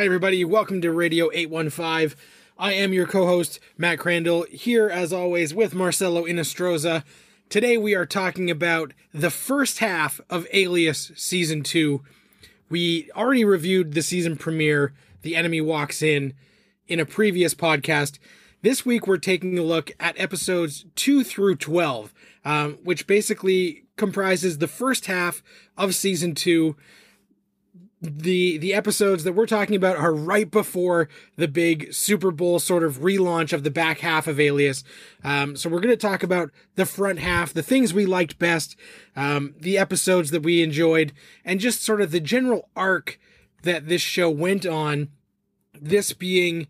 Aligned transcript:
Hi, 0.00 0.06
everybody. 0.06 0.46
Welcome 0.46 0.80
to 0.80 0.92
Radio 0.92 1.30
815. 1.30 2.18
I 2.56 2.72
am 2.72 2.94
your 2.94 3.06
co 3.06 3.26
host, 3.26 3.60
Matt 3.76 3.98
Crandall, 3.98 4.46
here 4.50 4.88
as 4.88 5.12
always 5.12 5.52
with 5.52 5.74
Marcelo 5.74 6.24
Inestroza. 6.24 7.04
Today 7.50 7.76
we 7.76 7.94
are 7.94 8.06
talking 8.06 8.50
about 8.50 8.94
the 9.12 9.28
first 9.28 9.80
half 9.80 10.18
of 10.30 10.46
Alias 10.54 11.12
Season 11.16 11.62
2. 11.62 12.02
We 12.70 13.10
already 13.14 13.44
reviewed 13.44 13.92
the 13.92 14.00
season 14.00 14.38
premiere, 14.38 14.94
The 15.20 15.36
Enemy 15.36 15.60
Walks 15.60 16.00
In, 16.00 16.32
in 16.88 16.98
a 16.98 17.04
previous 17.04 17.54
podcast. 17.54 18.18
This 18.62 18.86
week 18.86 19.06
we're 19.06 19.18
taking 19.18 19.58
a 19.58 19.62
look 19.62 19.92
at 20.00 20.18
episodes 20.18 20.86
2 20.96 21.24
through 21.24 21.56
12, 21.56 22.14
um, 22.46 22.78
which 22.82 23.06
basically 23.06 23.84
comprises 23.98 24.56
the 24.56 24.66
first 24.66 25.04
half 25.04 25.42
of 25.76 25.94
Season 25.94 26.34
2 26.34 26.74
the 28.00 28.56
the 28.58 28.72
episodes 28.72 29.24
that 29.24 29.34
we're 29.34 29.46
talking 29.46 29.76
about 29.76 29.96
are 29.96 30.14
right 30.14 30.50
before 30.50 31.08
the 31.36 31.48
big 31.48 31.92
Super 31.92 32.30
Bowl 32.30 32.58
sort 32.58 32.82
of 32.82 33.00
relaunch 33.00 33.52
of 33.52 33.62
the 33.62 33.70
back 33.70 33.98
half 33.98 34.26
of 34.26 34.40
Alias. 34.40 34.82
Um, 35.22 35.54
so 35.54 35.68
we're 35.68 35.80
going 35.80 35.92
to 35.92 35.96
talk 35.96 36.22
about 36.22 36.50
the 36.76 36.86
front 36.86 37.18
half, 37.18 37.52
the 37.52 37.62
things 37.62 37.92
we 37.92 38.06
liked 38.06 38.38
best, 38.38 38.74
um, 39.16 39.54
the 39.58 39.76
episodes 39.76 40.30
that 40.30 40.42
we 40.42 40.62
enjoyed, 40.62 41.12
and 41.44 41.60
just 41.60 41.82
sort 41.82 42.00
of 42.00 42.10
the 42.10 42.20
general 42.20 42.70
arc 42.74 43.18
that 43.62 43.88
this 43.88 44.02
show 44.02 44.30
went 44.30 44.64
on. 44.64 45.08
This 45.78 46.12
being 46.12 46.68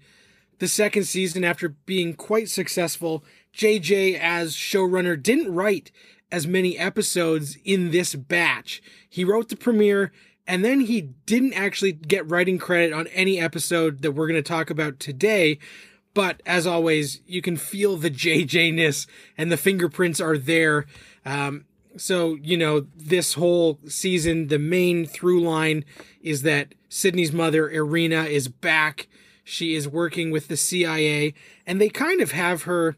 the 0.59 0.69
second 0.69 1.05
season 1.05 1.45
after 1.45 1.71
being 1.71 2.15
quite 2.15 2.49
successful. 2.49 3.25
JJ 3.55 4.19
as 4.19 4.55
showrunner 4.55 5.21
didn't 5.21 5.53
write 5.53 5.91
as 6.33 6.47
many 6.47 6.79
episodes 6.79 7.57
in 7.65 7.91
this 7.91 8.15
batch. 8.15 8.83
He 9.09 9.25
wrote 9.25 9.49
the 9.49 9.57
premiere 9.57 10.13
and 10.47 10.65
then 10.65 10.81
he 10.81 11.03
didn't 11.27 11.55
actually 11.55 11.93
get 11.93 12.29
writing 12.29 12.59
credit 12.59 12.93
on 12.93 13.07
any 13.09 13.41
episode 13.41 14.03
that 14.03 14.13
we're 14.13 14.27
going 14.27 14.43
to 14.43 14.49
talk 14.49 14.71
about 14.71 14.99
today. 14.99 15.59
But 16.13 16.43
as 16.45 16.67
always, 16.67 17.21
you 17.27 17.41
can 17.41 17.57
feel 17.57 17.97
the 17.97 18.11
JJ-ness 18.11 19.07
and 19.39 19.53
the 19.53 19.57
fingerprints 19.57 20.21
are 20.21 20.37
there. 20.37 20.87
Um, 21.25 21.67
so, 21.97 22.35
you 22.43 22.57
know, 22.57 22.87
this 22.97 23.35
whole 23.35 23.79
season, 23.87 24.49
the 24.49 24.59
main 24.59 25.07
through 25.07 25.41
line 25.41 25.85
is 26.21 26.43
that 26.43 26.75
Sydney's 26.89 27.33
mother, 27.33 27.71
Irina, 27.71 28.25
is 28.25 28.49
back. 28.49 29.09
She 29.45 29.75
is 29.75 29.89
working 29.89 30.31
with 30.31 30.49
the 30.49 30.57
CIA, 30.57 31.35
and 31.67 31.81
they 31.81 31.89
kind 31.89 32.21
of 32.21 32.33
have 32.33 32.63
her 32.63 32.97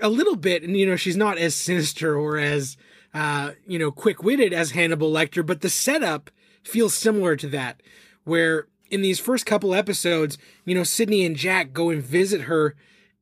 a 0.00 0.08
little 0.08 0.36
bit, 0.36 0.62
and 0.62 0.76
you 0.76 0.86
know, 0.86 0.96
she's 0.96 1.16
not 1.16 1.38
as 1.38 1.54
sinister 1.54 2.16
or 2.16 2.36
as 2.36 2.76
uh, 3.14 3.52
you 3.66 3.78
know, 3.78 3.92
quick 3.92 4.22
witted 4.22 4.52
as 4.52 4.72
Hannibal 4.72 5.10
Lecter, 5.10 5.46
but 5.46 5.60
the 5.60 5.70
setup 5.70 6.30
feels 6.64 6.94
similar 6.94 7.36
to 7.36 7.48
that, 7.48 7.80
where 8.24 8.66
in 8.90 9.02
these 9.02 9.20
first 9.20 9.46
couple 9.46 9.74
episodes, 9.74 10.36
you 10.64 10.74
know, 10.74 10.82
Sydney 10.82 11.24
and 11.24 11.36
Jack 11.36 11.72
go 11.72 11.90
and 11.90 12.02
visit 12.02 12.42
her 12.42 12.74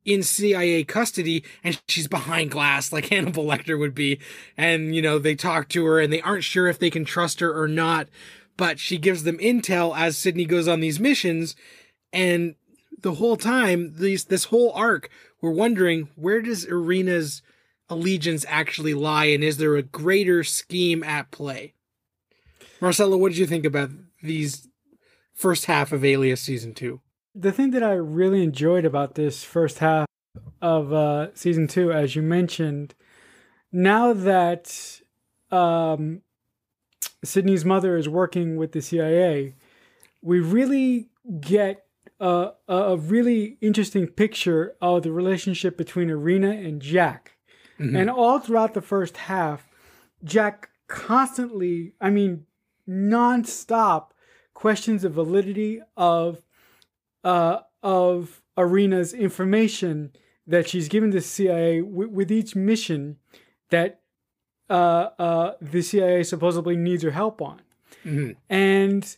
in 0.05 0.23
CIA 0.23 0.83
custody 0.83 1.43
and 1.63 1.79
she's 1.87 2.07
behind 2.07 2.51
glass 2.51 2.91
like 2.91 3.05
Hannibal 3.09 3.45
Lecter 3.45 3.77
would 3.77 3.95
be. 3.95 4.19
And, 4.57 4.95
you 4.95 5.01
know, 5.01 5.19
they 5.19 5.35
talk 5.35 5.69
to 5.69 5.85
her 5.85 5.99
and 5.99 6.11
they 6.11 6.21
aren't 6.21 6.43
sure 6.43 6.67
if 6.67 6.79
they 6.79 6.89
can 6.89 7.05
trust 7.05 7.39
her 7.39 7.53
or 7.53 7.67
not, 7.67 8.07
but 8.57 8.79
she 8.79 8.97
gives 8.97 9.23
them 9.23 9.37
intel 9.37 9.97
as 9.97 10.17
Sydney 10.17 10.45
goes 10.45 10.67
on 10.67 10.79
these 10.79 10.99
missions. 10.99 11.55
And 12.11 12.55
the 12.99 13.15
whole 13.15 13.37
time, 13.37 13.93
these, 13.97 14.25
this 14.25 14.45
whole 14.45 14.71
arc, 14.73 15.09
we're 15.41 15.51
wondering 15.51 16.09
where 16.15 16.41
does 16.41 16.65
Irina's 16.65 17.41
allegiance 17.93 18.45
actually 18.47 18.93
lie 18.93 19.25
and 19.25 19.43
is 19.43 19.57
there 19.57 19.75
a 19.75 19.83
greater 19.83 20.43
scheme 20.43 21.03
at 21.03 21.31
play? 21.31 21.73
Marcelo, 22.81 23.15
what 23.17 23.29
did 23.29 23.37
you 23.37 23.47
think 23.47 23.65
about 23.65 23.91
these 24.21 24.67
first 25.33 25.65
half 25.65 25.91
of 25.91 26.03
Alias 26.03 26.41
season 26.41 26.73
two? 26.73 27.01
The 27.33 27.51
thing 27.51 27.71
that 27.71 27.83
I 27.83 27.93
really 27.93 28.43
enjoyed 28.43 28.85
about 28.85 29.15
this 29.15 29.43
first 29.43 29.79
half 29.79 30.05
of 30.61 30.93
uh, 30.93 31.33
season 31.33 31.67
two, 31.67 31.91
as 31.91 32.15
you 32.15 32.21
mentioned, 32.21 32.93
now 33.71 34.13
that 34.13 35.01
um, 35.51 36.21
Sydney's 37.23 37.65
mother 37.65 37.97
is 37.97 38.07
working 38.09 38.57
with 38.57 38.71
the 38.71 38.81
CIA, 38.81 39.55
we 40.21 40.39
really 40.39 41.09
get 41.39 41.85
a, 42.19 42.51
a 42.67 42.97
really 42.97 43.57
interesting 43.61 44.07
picture 44.07 44.75
of 44.81 45.03
the 45.03 45.11
relationship 45.11 45.77
between 45.77 46.09
Irina 46.09 46.51
and 46.51 46.81
Jack. 46.81 47.32
Mm-hmm. 47.79 47.95
And 47.95 48.09
all 48.09 48.39
throughout 48.39 48.73
the 48.73 48.81
first 48.81 49.17
half, 49.17 49.67
Jack 50.23 50.69
constantly, 50.87 51.93
I 51.99 52.09
mean, 52.09 52.45
nonstop 52.87 54.07
questions 54.53 55.01
the 55.01 55.09
validity 55.09 55.81
of 55.97 56.43
uh, 57.23 57.59
of 57.81 58.41
Irina's 58.57 59.13
information 59.13 60.11
that 60.45 60.67
she's 60.67 60.87
given 60.87 61.09
the 61.09 61.21
CIA 61.21 61.81
w- 61.81 62.09
with 62.09 62.31
each 62.31 62.55
mission 62.55 63.17
that 63.69 64.01
uh, 64.69 65.09
uh, 65.17 65.53
the 65.61 65.81
CIA 65.81 66.23
supposedly 66.23 66.75
needs 66.75 67.03
her 67.03 67.11
help 67.11 67.41
on. 67.41 67.61
Mm-hmm. 68.05 68.31
And 68.49 69.17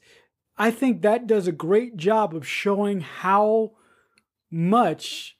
I 0.57 0.71
think 0.71 1.01
that 1.01 1.27
does 1.27 1.47
a 1.47 1.51
great 1.51 1.97
job 1.97 2.35
of 2.35 2.47
showing 2.47 3.01
how 3.01 3.71
much 4.51 5.37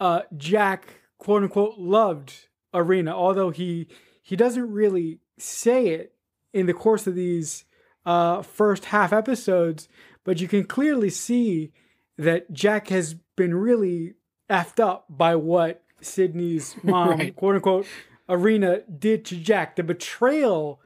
uh, 0.00 0.22
Jack, 0.36 1.00
quote 1.18 1.42
unquote, 1.42 1.78
loved 1.78 2.48
Irina, 2.74 3.14
although 3.14 3.50
he 3.50 3.88
he 4.22 4.36
doesn't 4.36 4.72
really 4.72 5.20
say 5.38 5.88
it 5.88 6.14
in 6.52 6.66
the 6.66 6.74
course 6.74 7.06
of 7.06 7.14
these 7.14 7.64
uh, 8.04 8.42
first 8.42 8.86
half 8.86 9.12
episodes, 9.12 9.88
but 10.24 10.40
you 10.40 10.48
can 10.48 10.64
clearly 10.64 11.10
see 11.10 11.72
that 12.16 12.52
Jack 12.52 12.88
has 12.88 13.14
been 13.36 13.54
really 13.54 14.14
effed 14.48 14.80
up 14.80 15.06
by 15.08 15.36
what 15.36 15.82
Sydney's 16.00 16.76
mom, 16.82 17.10
right. 17.10 17.36
quote 17.36 17.56
unquote, 17.56 17.86
Irina 18.28 18.80
did 18.82 19.24
to 19.26 19.36
Jack. 19.36 19.76
The 19.76 19.82
betrayal 19.82 20.80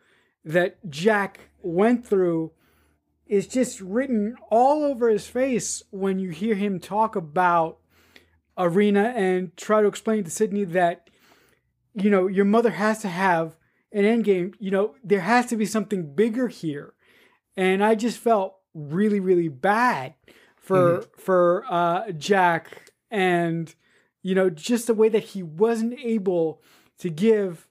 that 0.44 0.78
Jack 0.88 1.50
went 1.62 2.06
through 2.06 2.52
is 3.26 3.46
just 3.46 3.80
written 3.80 4.34
all 4.50 4.82
over 4.82 5.08
his 5.08 5.26
face 5.26 5.82
when 5.90 6.18
you 6.18 6.30
hear 6.30 6.54
him 6.54 6.80
talk 6.80 7.14
about 7.14 7.78
Irina 8.60 9.12
and 9.16 9.56
try 9.56 9.80
to 9.80 9.88
explain 9.88 10.24
to 10.24 10.30
Sydney 10.30 10.64
that 10.64 11.08
you 11.94 12.10
know, 12.10 12.26
your 12.26 12.44
mother 12.44 12.70
has 12.70 13.00
to 13.00 13.08
have 13.08 13.56
an 13.92 14.04
end 14.04 14.24
game. 14.24 14.54
You 14.58 14.70
know, 14.70 14.94
there 15.02 15.20
has 15.20 15.46
to 15.46 15.56
be 15.56 15.66
something 15.66 16.14
bigger 16.14 16.48
here. 16.48 16.94
And 17.56 17.82
I 17.82 17.94
just 17.94 18.18
felt 18.18 18.56
really, 18.74 19.20
really 19.20 19.48
bad 19.48 20.14
for 20.56 20.98
mm-hmm. 20.98 21.20
for 21.20 21.64
uh, 21.68 22.12
Jack 22.12 22.92
and 23.10 23.74
you 24.22 24.34
know 24.34 24.50
just 24.50 24.86
the 24.86 24.94
way 24.94 25.08
that 25.08 25.24
he 25.24 25.42
wasn't 25.42 25.98
able 25.98 26.62
to 26.98 27.10
give 27.10 27.66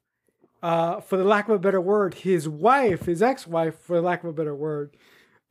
uh, 0.61 0.99
for 0.99 1.15
the 1.15 1.23
lack 1.23 1.47
of 1.47 1.55
a 1.55 1.59
better 1.59 1.79
word 1.79 2.15
his 2.15 2.49
wife 2.49 3.05
his 3.05 3.21
ex-wife 3.21 3.79
for 3.79 3.95
the 3.95 4.01
lack 4.01 4.23
of 4.23 4.29
a 4.31 4.33
better 4.33 4.55
word 4.55 4.97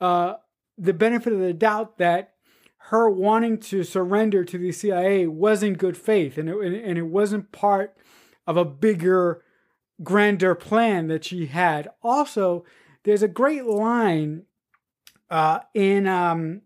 uh, 0.00 0.34
the 0.76 0.92
benefit 0.92 1.32
of 1.32 1.38
the 1.38 1.54
doubt 1.54 1.96
that 1.96 2.34
her 2.88 3.10
wanting 3.10 3.58
to 3.58 3.84
surrender 3.84 4.44
to 4.44 4.56
the 4.56 4.72
CIA 4.72 5.26
was 5.26 5.62
in 5.62 5.74
good 5.74 5.96
faith 5.96 6.38
and 6.38 6.48
it, 6.48 6.56
and 6.56 6.96
it 6.96 7.06
wasn't 7.06 7.52
part 7.52 7.94
of 8.46 8.56
a 8.56 8.64
bigger, 8.64 9.44
grander 10.02 10.54
plan 10.54 11.06
that 11.08 11.22
she 11.22 11.46
had. 11.46 11.90
Also, 12.02 12.64
there's 13.04 13.22
a 13.22 13.28
great 13.28 13.66
line 13.66 14.44
uh, 15.28 15.60
in 15.74 16.06
um, 16.06 16.62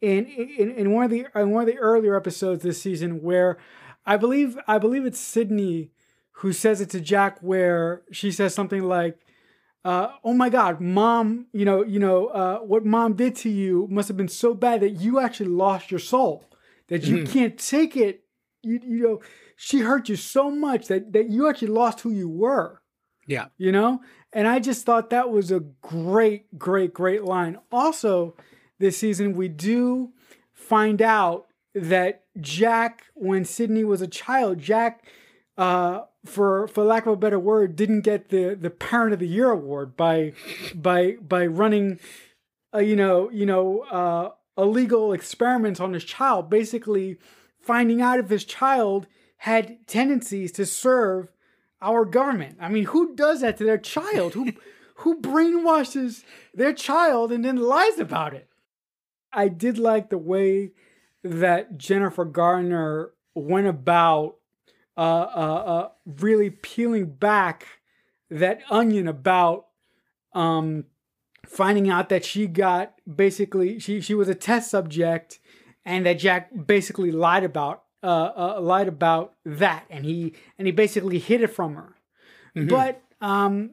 in, 0.00 0.24
in 0.24 0.70
in 0.70 0.92
one 0.92 1.04
of 1.04 1.10
the 1.10 1.26
in 1.34 1.50
one 1.50 1.62
of 1.62 1.66
the 1.66 1.78
earlier 1.78 2.16
episodes 2.16 2.62
this 2.62 2.80
season 2.80 3.20
where 3.20 3.58
I 4.06 4.16
believe 4.16 4.58
I 4.66 4.78
believe 4.78 5.04
it's 5.04 5.20
Sydney 5.20 5.90
who 6.40 6.54
says 6.54 6.80
it 6.80 6.88
to 6.90 7.02
Jack 7.02 7.38
where 7.40 8.00
she 8.10 8.30
says 8.30 8.54
something 8.54 8.82
like 8.82 9.18
uh, 9.86 10.12
oh 10.24 10.34
my 10.34 10.48
god 10.48 10.80
mom 10.80 11.46
you 11.52 11.64
know 11.64 11.84
you 11.84 11.98
know 11.98 12.26
uh, 12.28 12.58
what 12.58 12.84
mom 12.84 13.14
did 13.14 13.34
to 13.34 13.48
you 13.48 13.86
must 13.90 14.08
have 14.08 14.16
been 14.16 14.28
so 14.28 14.54
bad 14.54 14.80
that 14.80 14.90
you 14.90 15.20
actually 15.20 15.48
lost 15.48 15.90
your 15.90 16.00
soul 16.00 16.44
that 16.88 17.04
you 17.04 17.18
mm-hmm. 17.18 17.32
can't 17.32 17.58
take 17.58 17.96
it 17.96 18.24
you, 18.62 18.80
you 18.82 19.02
know 19.02 19.20
she 19.56 19.80
hurt 19.80 20.08
you 20.08 20.16
so 20.16 20.50
much 20.50 20.86
that 20.88 21.12
that 21.14 21.30
you 21.30 21.48
actually 21.48 21.68
lost 21.68 22.00
who 22.00 22.10
you 22.10 22.28
were. 22.28 22.82
Yeah. 23.26 23.46
You 23.56 23.72
know? 23.72 24.02
And 24.32 24.46
I 24.46 24.60
just 24.60 24.84
thought 24.84 25.10
that 25.10 25.30
was 25.30 25.50
a 25.50 25.60
great, 25.80 26.56
great, 26.58 26.92
great 26.92 27.24
line. 27.24 27.58
Also, 27.72 28.36
this 28.78 28.98
season, 28.98 29.32
we 29.32 29.48
do 29.48 30.12
find 30.52 31.00
out 31.00 31.46
that 31.74 32.24
Jack, 32.40 33.04
when 33.14 33.44
Sydney 33.44 33.82
was 33.82 34.02
a 34.02 34.06
child, 34.06 34.58
Jack, 34.58 35.04
uh, 35.56 36.02
for 36.26 36.68
for 36.68 36.84
lack 36.84 37.06
of 37.06 37.12
a 37.12 37.16
better 37.16 37.38
word, 37.38 37.76
didn't 37.76 38.02
get 38.02 38.28
the 38.28 38.54
the 38.54 38.70
Parent 38.70 39.12
of 39.12 39.18
the 39.18 39.28
Year 39.28 39.50
award 39.50 39.96
by 39.96 40.32
by 40.74 41.16
by 41.20 41.46
running, 41.46 41.98
uh, 42.74 42.78
you 42.78 42.96
know, 42.96 43.30
you 43.30 43.46
know, 43.46 43.80
uh, 43.90 44.30
illegal 44.58 45.12
experiments 45.12 45.80
on 45.80 45.92
his 45.92 46.04
child. 46.04 46.50
Basically, 46.50 47.18
finding 47.60 48.00
out 48.00 48.18
if 48.18 48.28
his 48.28 48.44
child 48.44 49.06
had 49.38 49.86
tendencies 49.86 50.52
to 50.52 50.66
serve 50.66 51.28
our 51.82 52.04
government. 52.04 52.56
I 52.60 52.68
mean, 52.68 52.86
who 52.86 53.14
does 53.14 53.40
that 53.40 53.56
to 53.58 53.64
their 53.64 53.78
child? 53.78 54.34
Who 54.34 54.52
who 54.96 55.20
brainwashes 55.20 56.24
their 56.54 56.72
child 56.72 57.32
and 57.32 57.44
then 57.44 57.56
lies 57.56 57.98
about 57.98 58.34
it? 58.34 58.48
I 59.32 59.48
did 59.48 59.78
like 59.78 60.08
the 60.08 60.18
way 60.18 60.72
that 61.22 61.76
Jennifer 61.76 62.24
Garner 62.24 63.10
went 63.34 63.66
about 63.66 64.36
uh, 64.96 65.00
uh, 65.00 65.64
uh, 65.66 65.88
really 66.20 66.50
peeling 66.50 67.06
back 67.06 67.66
that 68.30 68.60
onion 68.70 69.06
about 69.06 69.66
um, 70.32 70.84
finding 71.46 71.88
out 71.88 72.08
that 72.08 72.24
she 72.24 72.46
got 72.46 72.94
basically 73.12 73.78
she 73.78 74.00
she 74.00 74.14
was 74.14 74.28
a 74.28 74.34
test 74.34 74.70
subject 74.70 75.38
and 75.84 76.04
that 76.06 76.14
Jack 76.14 76.50
basically 76.66 77.12
lied 77.12 77.44
about 77.44 77.84
uh, 78.02 78.30
uh, 78.36 78.60
lied 78.60 78.88
about 78.88 79.34
that 79.44 79.84
and 79.90 80.04
he 80.04 80.34
and 80.58 80.66
he 80.66 80.72
basically 80.72 81.18
hid 81.18 81.42
it 81.42 81.48
from 81.48 81.76
her. 81.76 81.96
Mm-hmm. 82.56 82.68
But 82.68 83.02
um, 83.20 83.72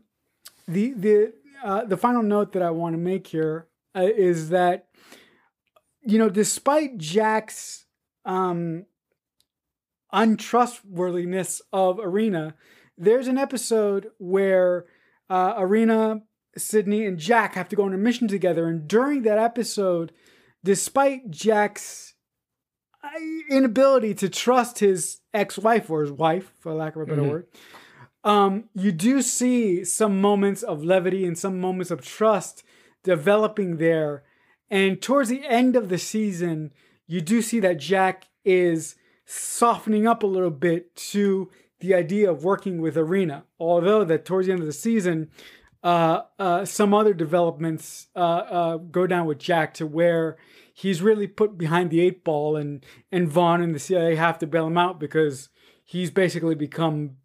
the 0.68 0.94
the 0.94 1.34
uh, 1.64 1.86
the 1.86 1.98
final 1.98 2.22
note 2.24 2.54
that 2.54 2.62
I 2.62 2.72
want 2.72 2.94
to 2.94 3.00
make 3.00 3.28
here 3.28 3.68
uh, 3.96 4.02
is 4.02 4.50
that 4.50 4.88
you 6.02 6.20
know 6.20 6.30
despite 6.30 6.98
Jack's 6.98 7.86
um, 8.26 8.86
untrustworthiness 10.14 11.62
of 11.74 12.00
Irina, 12.00 12.56
there's 12.98 13.28
an 13.28 13.38
episode 13.38 14.12
where 14.20 14.86
uh, 15.30 15.56
Irina, 15.58 16.22
Sydney, 16.56 17.06
and 17.06 17.18
Jack 17.18 17.56
have 17.56 17.68
to 17.70 17.76
go 17.76 17.84
on 17.84 17.94
a 17.94 17.98
mission 17.98 18.28
together. 18.28 18.68
And 18.68 18.88
during 18.88 19.24
that 19.24 19.40
episode, 19.40 20.14
despite 20.64 21.32
Jack's 21.32 22.14
uh, 23.04 23.10
inability 23.50 24.14
to 24.16 24.30
trust 24.30 24.80
his 24.80 25.22
ex-wife 25.34 25.90
or 25.90 26.02
his 26.02 26.12
wife, 26.12 26.54
for 26.60 26.74
lack 26.74 26.96
of 26.96 27.02
a 27.02 27.06
better 27.06 27.22
mm-hmm. 27.22 27.32
word, 27.32 27.48
um, 28.24 28.70
you 28.74 28.92
do 28.92 29.22
see 29.22 29.84
some 29.84 30.22
moments 30.22 30.64
of 30.64 30.84
levity 30.84 31.26
and 31.26 31.38
some 31.38 31.60
moments 31.60 31.92
of 31.92 32.02
trust 32.02 32.64
developing 33.04 33.78
there. 33.78 34.24
And 34.70 35.02
towards 35.02 35.30
the 35.30 35.46
end 35.46 35.76
of 35.76 35.90
the 35.90 35.98
season, 35.98 36.72
you 37.08 37.20
do 37.20 37.42
see 37.42 37.60
that 37.60 37.80
Jack 37.80 38.28
is 38.46 38.96
softening 39.26 40.08
up 40.08 40.24
a 40.24 40.28
little 40.28 40.52
bit 40.52 40.96
to 40.96 41.50
the 41.80 41.94
idea 41.94 42.30
of 42.32 42.44
working 42.44 42.82
with 42.82 42.98
Irina. 42.98 43.46
Although 43.60 44.04
that 44.06 44.26
towards 44.26 44.48
the 44.48 44.54
end 44.54 44.62
of 44.62 44.68
the 44.68 44.74
season, 44.74 45.30
uh, 45.84 46.22
uh, 46.40 46.66
some 46.66 46.94
other 46.94 47.14
developments 47.14 48.08
uh, 48.16 48.20
uh, 48.20 48.78
go 48.78 49.06
down 49.06 49.26
with 49.26 49.38
Jack 49.38 49.74
to 49.76 49.86
where 49.86 50.38
he's 50.74 51.02
really 51.02 51.28
put 51.28 51.58
behind 51.58 51.90
the 51.90 52.00
eight 52.00 52.24
ball, 52.24 52.56
and 52.56 52.86
and 53.12 53.28
Vaughn 53.28 53.62
and 53.62 53.76
the 53.76 53.80
CIA 53.80 54.16
have 54.16 54.40
to 54.40 54.48
bail 54.48 54.68
him 54.68 54.78
out 54.78 55.00
because 55.00 55.50
he's 55.84 56.10
basically 56.10 56.56
become 56.56 57.18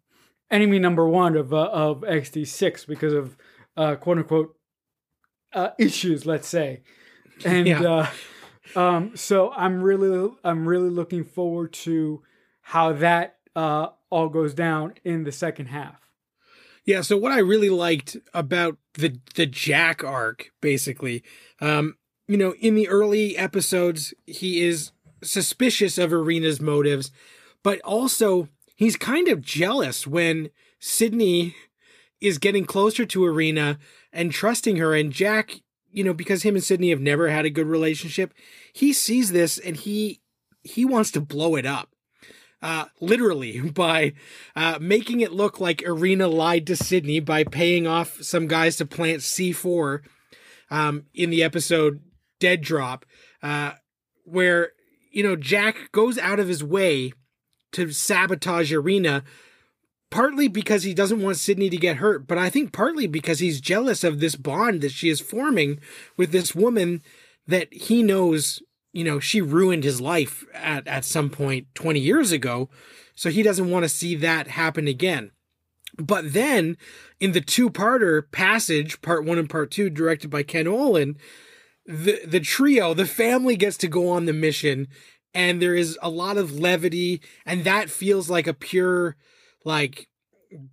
enemy 0.51 0.77
number 0.77 1.07
one 1.07 1.37
of 1.37 1.53
uh, 1.53 1.69
of 1.71 2.01
SD 2.01 2.45
six 2.47 2.83
because 2.83 3.13
of 3.13 3.37
uh, 3.77 3.95
quote 3.95 4.17
unquote 4.17 4.55
issues, 5.77 6.25
let's 6.25 6.47
say, 6.47 6.81
and. 7.45 7.65
Yeah. 7.67 8.09
Um, 8.75 9.15
so 9.15 9.51
I'm 9.51 9.81
really, 9.81 10.31
I'm 10.43 10.67
really 10.67 10.89
looking 10.89 11.23
forward 11.23 11.73
to 11.73 12.21
how 12.61 12.93
that 12.93 13.37
uh, 13.55 13.89
all 14.09 14.29
goes 14.29 14.53
down 14.53 14.93
in 15.03 15.23
the 15.23 15.31
second 15.31 15.67
half. 15.67 15.95
Yeah. 16.85 17.01
So 17.01 17.17
what 17.17 17.31
I 17.31 17.39
really 17.39 17.69
liked 17.69 18.17
about 18.33 18.77
the 18.93 19.19
the 19.35 19.45
Jack 19.45 20.03
arc, 20.03 20.51
basically, 20.61 21.23
um, 21.61 21.97
you 22.27 22.37
know, 22.37 22.53
in 22.59 22.75
the 22.75 22.87
early 22.87 23.37
episodes, 23.37 24.13
he 24.25 24.61
is 24.61 24.91
suspicious 25.23 25.97
of 25.97 26.13
Irina's 26.13 26.61
motives, 26.61 27.11
but 27.63 27.79
also 27.81 28.49
he's 28.75 28.95
kind 28.95 29.27
of 29.27 29.41
jealous 29.41 30.07
when 30.07 30.49
Sydney 30.79 31.55
is 32.21 32.37
getting 32.37 32.65
closer 32.65 33.05
to 33.05 33.25
Irina 33.25 33.77
and 34.11 34.31
trusting 34.31 34.77
her, 34.77 34.95
and 34.95 35.11
Jack, 35.11 35.61
you 35.91 36.03
know, 36.03 36.13
because 36.13 36.43
him 36.43 36.55
and 36.55 36.63
Sydney 36.63 36.89
have 36.89 37.01
never 37.01 37.29
had 37.29 37.45
a 37.45 37.49
good 37.49 37.67
relationship, 37.67 38.33
he 38.73 38.93
sees 38.93 39.31
this 39.31 39.57
and 39.57 39.75
he 39.75 40.21
he 40.61 40.85
wants 40.85 41.11
to 41.11 41.21
blow 41.21 41.55
it 41.55 41.65
up 41.65 41.89
uh, 42.61 42.85
literally 42.99 43.59
by 43.71 44.13
uh, 44.55 44.77
making 44.81 45.21
it 45.21 45.31
look 45.31 45.59
like 45.59 45.81
Irina 45.81 46.27
lied 46.27 46.67
to 46.67 46.75
Sydney 46.75 47.19
by 47.19 47.43
paying 47.43 47.87
off 47.87 48.21
some 48.21 48.47
guys 48.47 48.75
to 48.77 48.85
plant 48.85 49.21
C4 49.21 50.01
um, 50.71 51.05
in 51.13 51.29
the 51.29 51.43
episode 51.43 52.01
Dead 52.39 52.61
Drop, 52.61 53.05
uh, 53.41 53.73
where, 54.23 54.71
you 55.11 55.23
know, 55.23 55.35
Jack 55.35 55.91
goes 55.91 56.17
out 56.17 56.39
of 56.39 56.47
his 56.47 56.63
way 56.63 57.13
to 57.71 57.91
sabotage 57.91 58.71
Irina, 58.71 59.23
partly 60.09 60.47
because 60.47 60.83
he 60.83 60.93
doesn't 60.93 61.21
want 61.21 61.37
Sydney 61.37 61.69
to 61.69 61.77
get 61.77 61.97
hurt, 61.97 62.27
but 62.27 62.37
I 62.37 62.49
think 62.49 62.71
partly 62.71 63.07
because 63.07 63.39
he's 63.39 63.61
jealous 63.61 64.03
of 64.03 64.19
this 64.19 64.35
bond 64.35 64.81
that 64.81 64.91
she 64.91 65.09
is 65.09 65.19
forming 65.19 65.79
with 66.17 66.31
this 66.31 66.55
woman 66.55 67.01
that 67.47 67.73
he 67.73 68.03
knows 68.03 68.61
you 68.91 69.03
know, 69.03 69.19
she 69.19 69.41
ruined 69.41 69.83
his 69.83 70.01
life 70.01 70.45
at, 70.53 70.87
at 70.87 71.05
some 71.05 71.29
point 71.29 71.67
20 71.75 71.99
years 71.99 72.31
ago. 72.31 72.69
So 73.15 73.29
he 73.29 73.43
doesn't 73.43 73.69
want 73.69 73.83
to 73.83 73.89
see 73.89 74.15
that 74.15 74.47
happen 74.47 74.87
again. 74.87 75.31
But 75.97 76.33
then 76.33 76.77
in 77.19 77.33
the 77.33 77.41
two 77.41 77.69
parter 77.69 78.29
passage, 78.31 79.01
part 79.01 79.25
one 79.25 79.37
and 79.37 79.49
part 79.49 79.71
two, 79.71 79.89
directed 79.89 80.29
by 80.29 80.43
Ken 80.43 80.67
Olin, 80.67 81.17
the, 81.85 82.21
the 82.25 82.39
trio, 82.39 82.93
the 82.93 83.05
family 83.05 83.55
gets 83.55 83.77
to 83.77 83.87
go 83.87 84.09
on 84.09 84.25
the 84.25 84.33
mission 84.33 84.87
and 85.33 85.61
there 85.61 85.75
is 85.75 85.97
a 86.01 86.09
lot 86.09 86.37
of 86.37 86.59
levity 86.59 87.21
and 87.45 87.63
that 87.63 87.89
feels 87.89 88.29
like 88.29 88.47
a 88.47 88.53
pure, 88.53 89.15
like, 89.65 90.07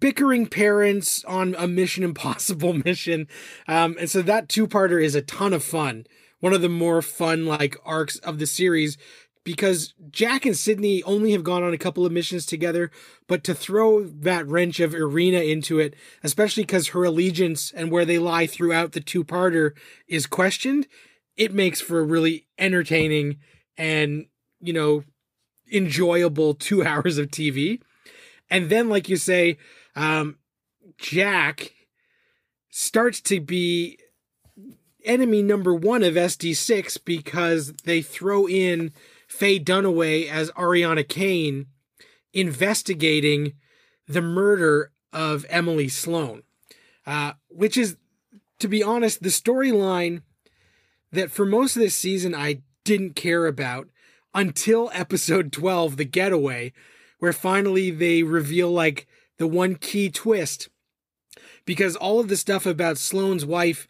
bickering 0.01 0.47
parents 0.47 1.23
on 1.25 1.55
a 1.59 1.69
mission 1.69 2.03
impossible 2.03 2.73
mission. 2.85 3.29
Um, 3.69 3.97
and 4.01 4.09
so 4.09 4.23
that 4.23 4.49
two 4.49 4.67
parter 4.67 5.03
is 5.03 5.15
a 5.15 5.23
ton 5.23 5.53
of 5.53 5.63
fun 5.63 6.07
one 6.41 6.53
of 6.53 6.63
the 6.63 6.69
more 6.69 7.03
fun 7.03 7.47
like 7.47 7.77
arcs 7.85 8.19
of 8.19 8.39
the 8.39 8.47
series 8.47 8.97
because 9.45 9.95
Jack 10.11 10.45
and 10.45 10.57
Sydney 10.57 11.03
only 11.05 11.33
have 11.33 11.45
gone 11.45 11.63
on 11.63 11.73
a 11.73 11.79
couple 11.79 12.05
of 12.05 12.11
missions 12.11 12.45
together, 12.45 12.91
but 13.29 13.45
to 13.45 13.55
throw 13.55 14.03
that 14.03 14.47
wrench 14.47 14.81
of 14.81 14.93
Irina 14.93 15.39
into 15.39 15.79
it, 15.79 15.95
especially 16.25 16.65
because 16.65 16.89
her 16.89 17.05
allegiance 17.05 17.71
and 17.71 17.91
where 17.91 18.05
they 18.05 18.19
lie 18.19 18.49
throughout 18.49 18.93
the 18.93 19.01
two 19.01 19.23
parter 19.23 19.73
is 20.09 20.27
questioned, 20.27 20.89
it 21.37 21.55
makes 21.55 21.81
for 21.81 22.01
a 22.01 22.05
really 22.05 22.49
entertaining 22.59 23.37
and, 23.77 24.27
you 24.61 24.73
know, 24.73 25.05
enjoyable 25.73 26.55
two 26.55 26.85
hours 26.87 27.17
of 27.17 27.29
TV. 27.29 27.81
And 28.51 28.71
then, 28.71 28.89
like 28.89 29.09
you 29.09 29.17
say, 29.17 29.59
um, 29.95 30.39
Jack 30.99 31.73
starts 32.71 33.21
to 33.23 33.41
be 33.41 33.99
enemy 35.05 35.43
number 35.43 35.75
one 35.75 36.03
of 36.03 36.15
SD6 36.15 36.99
because 37.05 37.73
they 37.85 38.03
throw 38.03 38.47
in 38.47 38.93
Faye 39.29 39.59
Dunaway 39.59 40.29
as 40.29 40.51
Ariana 40.53 41.07
Kane 41.09 41.67
investigating 42.33 43.55
the 44.07 44.23
murder 44.23 44.93
of 45.13 45.47
Emily 45.49 45.89
Sloane, 45.89 46.43
uh, 47.07 47.33
which 47.49 47.77
is, 47.77 47.97
to 48.59 48.69
be 48.69 48.83
honest, 48.83 49.23
the 49.23 49.31
storyline 49.31 50.23
that 51.13 51.31
for 51.31 51.47
most 51.47 51.77
of 51.77 51.83
this 51.83 51.95
season 51.95 52.35
I 52.35 52.63
didn't 52.85 53.17
care 53.17 53.47
about 53.47 53.89
until 54.35 54.91
episode 54.93 55.51
12, 55.51 55.97
The 55.97 56.05
Getaway, 56.05 56.73
where 57.19 57.33
finally 57.33 57.91
they 57.91 58.23
reveal 58.23 58.71
like 58.71 59.07
the 59.39 59.47
one 59.47 59.75
key 59.77 60.11
twist. 60.11 60.69
Because 61.65 61.97
all 61.97 62.21
of 62.21 62.29
the 62.29 62.37
stuff 62.37 62.65
about 62.65 62.99
Sloane's 62.99 63.45
wife 63.45 63.89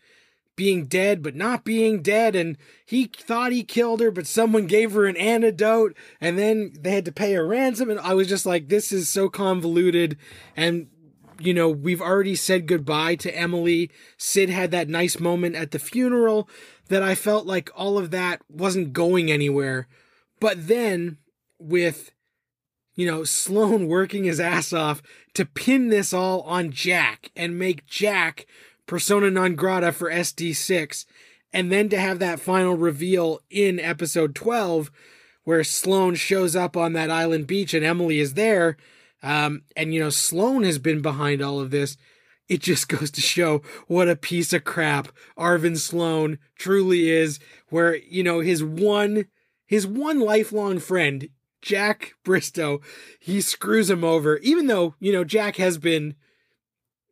being 0.57 0.87
dead 0.87 1.23
but 1.23 1.37
not 1.37 1.65
being 1.65 2.03
dead 2.03 2.35
and 2.35 2.57
he 2.85 3.05
thought 3.05 3.53
he 3.53 3.63
killed 3.63 4.01
her 4.01 4.11
but 4.11 4.27
someone 4.27 4.67
gave 4.67 4.93
her 4.93 5.05
an 5.05 5.17
antidote 5.17 5.95
and 6.19 6.39
then 6.39 6.73
they 6.81 6.93
had 6.93 7.05
to 7.05 7.13
pay 7.13 7.35
a 7.35 7.45
ransom 7.45 7.91
and 7.91 8.01
I 8.01 8.15
was 8.15 8.27
just 8.27 8.47
like 8.47 8.69
this 8.69 8.91
is 8.91 9.09
so 9.09 9.29
convoluted 9.29 10.17
and 10.57 10.89
you 11.39 11.53
know 11.53 11.69
we've 11.69 12.01
already 12.01 12.35
said 12.35 12.67
goodbye 12.67 13.17
to 13.17 13.37
Emily 13.37 13.91
Sid 14.17 14.49
had 14.49 14.71
that 14.71 14.89
nice 14.89 15.21
moment 15.21 15.55
at 15.55 15.73
the 15.73 15.79
funeral 15.79 16.49
that 16.89 17.03
I 17.03 17.15
felt 17.15 17.47
like 17.47 17.71
all 17.77 17.99
of 17.99 18.11
that 18.11 18.41
wasn't 18.49 18.95
going 18.95 19.31
anywhere 19.31 19.87
but 20.41 20.69
then 20.69 21.19
with 21.59 22.13
you 22.97 23.07
know 23.07 23.23
Sloane 23.23 23.87
working 23.87 24.25
his 24.25 24.41
ass 24.41 24.73
off 24.73 25.01
to 25.35 25.47
pin 25.47 25.89
this 25.89 26.13
all 26.13 26.41
on 26.43 26.73
Jack 26.73 27.31
and 27.37 27.59
make 27.59 27.87
Jack 27.87 28.47
persona 28.87 29.31
non 29.31 29.55
grata 29.55 29.93
for 29.93 30.11
SD6, 30.11 31.05
and 31.53 31.71
then 31.71 31.89
to 31.91 31.99
have 31.99 32.19
that 32.19 32.41
final 32.41 32.75
reveal 32.75 33.41
in 33.51 33.79
episode 33.79 34.35
12 34.35 34.91
where 35.45 35.63
Sloane 35.63 36.17
shows 36.17 36.57
up 36.57 36.77
on 36.77 36.93
that 36.95 37.11
island 37.11 37.47
beach 37.47 37.73
and 37.73 37.85
Emily 37.85 38.19
is 38.19 38.35
there. 38.35 38.77
Um, 39.23 39.63
and 39.77 39.95
you 39.95 40.01
know, 40.01 40.11
Sloane 40.11 40.65
has 40.65 40.79
been 40.79 41.03
behind 41.03 41.41
all 41.41 41.61
of 41.61 41.71
this. 41.71 41.97
It 42.49 42.61
just 42.61 42.89
goes 42.89 43.11
to 43.13 43.21
show 43.21 43.63
what 43.87 44.09
a 44.09 44.17
piece 44.17 44.53
of 44.53 44.65
crap 44.65 45.09
Arvin 45.39 45.79
Sloane 45.79 46.39
truly 46.57 47.11
is, 47.11 47.39
where, 47.69 47.97
you 47.97 48.23
know, 48.23 48.41
his 48.41 48.63
one, 48.63 49.27
his 49.67 49.87
one 49.87 50.21
lifelong 50.21 50.79
friend, 50.79 51.29
Jack 51.67 52.15
Bristow, 52.23 52.81
he 53.19 53.41
screws 53.41 53.91
him 53.91 54.05
over, 54.05 54.37
even 54.37 54.69
though, 54.69 54.95
you 55.01 55.13
know, 55.13 55.25
Jack 55.25 55.57
has 55.57 55.79
been 55.79 56.15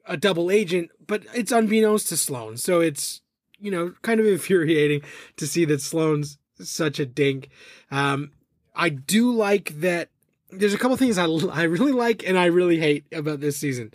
a 0.06 0.16
double 0.16 0.48
agent, 0.48 0.92
but 1.04 1.24
it's 1.34 1.50
unbeknownst 1.50 2.08
to 2.10 2.16
Sloane. 2.16 2.56
So 2.56 2.80
it's, 2.80 3.20
you 3.58 3.72
know, 3.72 3.94
kind 4.02 4.20
of 4.20 4.26
infuriating 4.28 5.02
to 5.38 5.48
see 5.48 5.64
that 5.64 5.80
Sloane's 5.80 6.38
such 6.60 7.00
a 7.00 7.06
dink. 7.06 7.48
Um, 7.90 8.30
I 8.76 8.90
do 8.90 9.32
like 9.32 9.80
that. 9.80 10.10
There's 10.52 10.72
a 10.72 10.78
couple 10.78 10.96
things 10.96 11.18
I, 11.18 11.24
I 11.52 11.64
really 11.64 11.90
like 11.90 12.24
and 12.24 12.38
I 12.38 12.44
really 12.44 12.78
hate 12.78 13.06
about 13.12 13.40
this 13.40 13.56
season. 13.56 13.92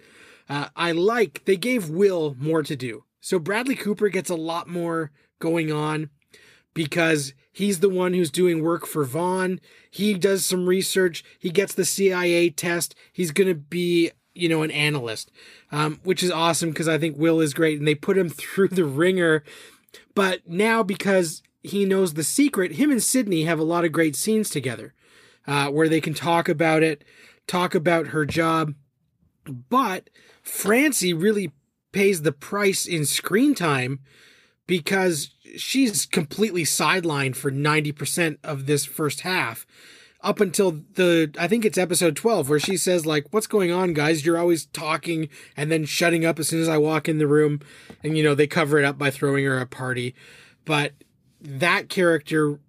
Uh, 0.50 0.68
I 0.76 0.92
like 0.92 1.46
they 1.46 1.56
gave 1.56 1.90
Will 1.90 2.36
more 2.38 2.64
to 2.64 2.76
do. 2.76 3.06
So 3.22 3.40
Bradley 3.40 3.76
Cooper 3.76 4.10
gets 4.10 4.30
a 4.30 4.36
lot 4.36 4.68
more 4.68 5.12
going 5.40 5.72
on 5.72 6.10
because 6.80 7.34
he's 7.52 7.82
the 7.82 7.90
one 7.90 8.14
who's 8.14 8.32
doing 8.32 8.64
work 8.64 8.86
for 8.86 9.04
Vaughn. 9.04 9.60
He 9.92 10.14
does 10.14 10.46
some 10.46 10.66
research. 10.66 11.26
He 11.38 11.50
gets 11.50 11.74
the 11.74 11.84
CIA 11.84 12.52
test. 12.52 12.96
He's 13.12 13.32
going 13.32 13.50
to 13.50 13.54
be, 13.54 14.12
you 14.34 14.48
know, 14.48 14.62
an 14.62 14.72
analyst, 14.72 15.30
um, 15.74 16.00
which 16.06 16.24
is 16.24 16.32
awesome 16.32 16.70
because 16.70 16.88
I 16.88 16.98
think 16.98 17.18
Will 17.18 17.42
is 17.42 17.54
great 17.54 17.80
and 17.80 17.86
they 17.86 17.96
put 17.96 18.18
him 18.18 18.30
through 18.30 18.70
the 18.70 18.86
ringer. 18.86 19.44
But 20.16 20.48
now 20.48 20.82
because 20.82 21.44
he 21.62 21.84
knows 21.84 22.14
the 22.14 22.24
secret, 22.24 22.76
him 22.76 22.92
and 22.92 23.04
Sydney 23.04 23.44
have 23.44 23.60
a 23.60 23.64
lot 23.64 23.84
of 23.84 23.92
great 23.92 24.16
scenes 24.16 24.50
together 24.50 24.94
uh, 25.46 25.68
where 25.68 25.90
they 25.90 26.00
can 26.00 26.14
talk 26.14 26.48
about 26.48 26.82
it, 26.82 27.04
talk 27.46 27.76
about 27.76 28.08
her 28.08 28.26
job. 28.26 28.74
But 29.46 30.10
Francie 30.42 31.14
really 31.14 31.52
pays 31.92 32.22
the 32.22 32.32
price 32.32 32.86
in 32.86 33.06
screen 33.06 33.54
time 33.54 34.00
because 34.66 35.32
she's 35.58 36.06
completely 36.06 36.64
sidelined 36.64 37.36
for 37.36 37.52
90% 37.52 38.38
of 38.44 38.66
this 38.66 38.86
first 38.86 39.22
half 39.22 39.66
up 40.22 40.42
until 40.42 40.72
the 40.96 41.32
I 41.40 41.48
think 41.48 41.64
it's 41.64 41.78
episode 41.78 42.16
12 42.16 42.50
where 42.50 42.60
she 42.60 42.78
says 42.78 43.06
like 43.06 43.28
what's 43.32 43.48
going 43.48 43.72
on 43.72 43.94
guys? 43.94 44.26
You're 44.26 44.38
always 44.38 44.66
talking 44.68 45.30
and 45.56 45.72
then 45.72 45.86
shutting 45.86 46.26
up 46.26 46.40
as 46.40 46.50
soon 46.50 46.62
as 46.62 46.68
I 46.68 46.78
walk 46.78 47.08
in 47.08 47.20
the 47.20 47.28
room. 47.28 47.62
And 48.04 48.18
you 48.18 48.24
know 48.24 48.36
they 48.36 48.48
cover 48.48 48.78
it 48.80 48.86
up 48.86 48.98
by 48.98 49.12
throwing 49.12 49.46
her 49.46 49.60
a 49.60 49.66
party. 49.66 50.14
But 50.66 50.94
that 51.42 51.90
character 51.90 52.60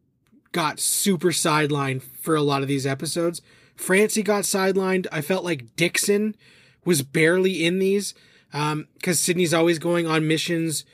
got 0.52 0.78
super 0.78 1.28
sidelined 1.28 2.02
for 2.02 2.36
a 2.36 2.42
lot 2.42 2.62
of 2.62 2.68
these 2.68 2.86
episodes. 2.86 3.42
Francie 3.74 4.22
got 4.22 4.44
sidelined. 4.44 5.06
I 5.10 5.20
felt 5.20 5.44
like 5.44 5.74
Dixon 5.76 6.36
was 6.84 7.02
barely 7.02 7.64
in 7.64 7.78
these 7.78 8.14
um 8.52 8.86
cuz 9.02 9.18
Sydney's 9.18 9.54
always 9.54 9.78
going 9.78 10.06
on 10.06 10.28
missions 10.28 10.84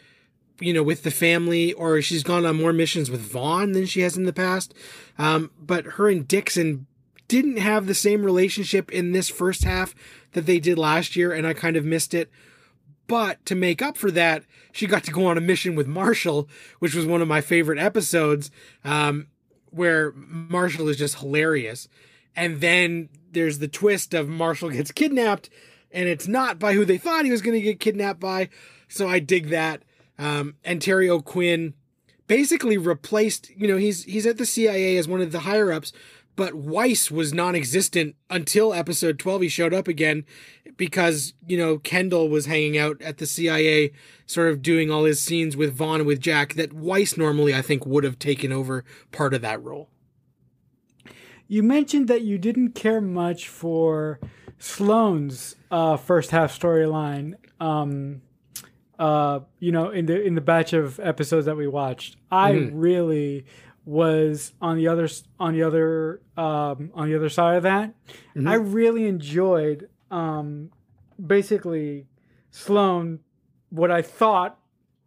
you 0.61 0.73
know, 0.73 0.83
with 0.83 1.03
the 1.03 1.11
family, 1.11 1.73
or 1.73 2.01
she's 2.01 2.23
gone 2.23 2.47
on 2.47 2.57
more 2.57 2.73
missions 2.73 3.11
with 3.11 3.21
Vaughn 3.21 3.73
than 3.73 3.87
she 3.87 4.01
has 4.01 4.17
in 4.17 4.25
the 4.25 4.33
past. 4.33 4.75
Um, 5.19 5.51
but 5.59 5.85
her 5.85 6.09
and 6.09 6.27
Dixon 6.27 6.87
didn't 7.29 7.59
have 7.59 7.87
the 7.87 7.95
same 7.95 8.25
relationship 8.25 8.91
in 8.91 9.13
this 9.13 9.29
first 9.29 9.65
half 9.65 9.95
that 10.33 10.47
they 10.47 10.61
did 10.61 10.79
last 10.79 11.17
year, 11.17 11.33
and 11.33 11.47
I 11.47 11.55
kind 11.55 11.77
of 11.77 11.85
missed 11.85 12.15
it. 12.15 12.31
But 13.07 13.45
to 13.47 13.55
make 13.55 13.83
up 13.83 13.97
for 13.97 14.11
that, 14.13 14.45
she 14.73 14.87
got 14.87 15.05
to 15.05 15.13
go 15.13 15.27
on 15.27 15.39
a 15.39 15.41
mission 15.41 15.75
with 15.75 15.87
Marshall, 15.87 16.49
which 16.79 16.95
was 16.95 17.07
one 17.07 17.23
of 17.23 17.29
my 17.29 17.41
favorite 17.41 17.79
episodes, 17.79 18.51
um, 18.85 19.29
where 19.71 20.13
Marshall 20.13 20.89
is 20.89 20.97
just 20.97 21.19
hilarious. 21.19 21.89
And 22.35 22.61
then 22.61 23.09
there's 23.31 23.59
the 23.59 23.69
twist 23.69 24.13
of 24.13 24.29
Marshall 24.29 24.71
gets 24.71 24.93
kidnapped, 24.93 25.49
and 25.93 26.09
it's 26.09 26.29
not 26.29 26.59
by 26.59 26.75
who 26.75 26.85
they 26.85 26.99
thought 26.99 27.25
he 27.25 27.31
was 27.31 27.43
going 27.43 27.55
to 27.55 27.61
get 27.61 27.81
kidnapped 27.81 28.21
by. 28.21 28.49
So 28.89 29.09
I 29.09 29.19
dig 29.19 29.49
that. 29.51 29.83
Um, 30.19 30.55
and 30.65 30.81
Terry 30.81 31.09
O'Quinn 31.11 31.75
basically 32.27 32.79
replaced, 32.79 33.51
you 33.51 33.69
know, 33.69 33.77
he's 33.77 34.05
he's 34.05 34.27
at 34.27 34.39
the 34.39 34.47
CIA 34.47 34.97
as 34.97 35.09
one 35.09 35.21
of 35.21 35.33
the 35.33 35.41
higher 35.41 35.73
ups, 35.73 35.93
but 36.37 36.55
Weiss 36.55 37.11
was 37.11 37.33
non-existent 37.33 38.15
until 38.29 38.75
episode 38.75 39.19
12 39.19 39.43
he 39.43 39.49
showed 39.49 39.75
up 39.75 39.89
again 39.89 40.25
because, 40.77 41.33
you 41.47 41.57
know, 41.57 41.79
Kendall 41.79 42.29
was 42.29 42.47
hanging 42.47 42.77
out 42.77 43.01
at 43.01 43.19
the 43.19 43.27
CIA 43.27 43.93
sort 44.27 44.49
of 44.49 44.63
doing 44.63 44.91
all 44.91 45.05
his 45.05 45.21
scenes 45.21 45.57
with 45.57 45.75
Vaughn 45.75 46.01
and 46.01 46.07
with 46.07 46.21
Jack 46.21 46.55
that 46.55 46.73
Weiss 46.73 47.17
normally 47.17 47.55
I 47.55 47.63
think 47.63 47.87
would 47.87 48.05
have 48.05 48.19
taken 48.19 48.53
over 48.53 48.85
part 49.13 49.35
of 49.35 49.41
that 49.43 49.63
role. 49.63 49.89
You 51.49 51.63
mentioned 51.63 52.09
that 52.09 52.23
you 52.23 52.39
didn't 52.39 52.73
care 52.73 53.01
much 53.01 53.49
for 53.49 54.19
Sloane's 54.59 55.57
uh, 55.71 55.97
first 55.97 56.33
half 56.33 56.59
storyline. 56.59 57.35
Um, 57.61 58.23
uh, 58.99 59.41
you 59.59 59.73
know, 59.73 59.91
in 59.91 60.07
the 60.07 60.21
in 60.21 60.35
the 60.35 60.41
batch 60.41 60.73
of 60.73 60.99
episodes 61.01 61.47
that 61.47 61.57
we 61.57 61.67
watched, 61.67 62.17
I 62.31 62.53
mm-hmm. 62.53 62.79
really 62.79 63.47
was 63.85 64.53
on 64.61 64.77
the 64.77 64.89
other 64.89 65.09
on 65.39 65.55
the 65.55 65.63
other 65.63 66.21
um, 66.37 66.91
on 66.95 67.09
the 67.09 67.17
other 67.17 67.29
side 67.29 67.57
of 67.57 67.63
that. 67.65 67.95
Mm-hmm. 68.35 68.49
I 68.49 68.55
really 68.55 69.07
enjoyed 69.07 69.89
um, 70.11 70.71
basically 71.25 72.07
Sloane. 72.51 73.21
What 73.71 73.91
I 73.91 74.01
thought, 74.01 74.59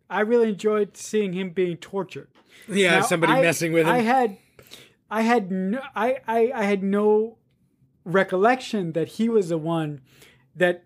I 0.10 0.22
really 0.22 0.50
enjoyed 0.50 0.98
seeing 0.98 1.34
him 1.34 1.51
being 1.51 1.77
tortured. 1.77 2.27
Yeah, 2.67 3.00
now, 3.00 3.01
somebody 3.01 3.34
I, 3.34 3.41
messing 3.41 3.72
with 3.72 3.88
him. 3.88 3.93
I 3.93 4.00
had, 4.00 4.38
I 5.10 5.22
had 5.22 5.51
no, 5.51 5.81
I, 5.96 6.17
I, 6.27 6.51
I 6.53 6.63
had 6.65 6.84
no 6.84 7.38
recollection 8.03 8.93
that 8.93 9.08
he 9.08 9.29
was 9.29 9.50
the 9.50 9.58
one 9.58 10.01
that 10.55 10.84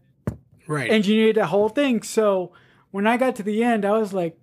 right 0.67 0.89
engineered 0.89 1.35
the 1.35 1.47
whole 1.47 1.69
thing. 1.69 2.03
So 2.03 2.51
when 2.93 3.07
I 3.07 3.17
got 3.17 3.35
to 3.37 3.43
the 3.43 3.63
end, 3.63 3.83
I 3.85 3.97
was 3.97 4.13
like, 4.13 4.37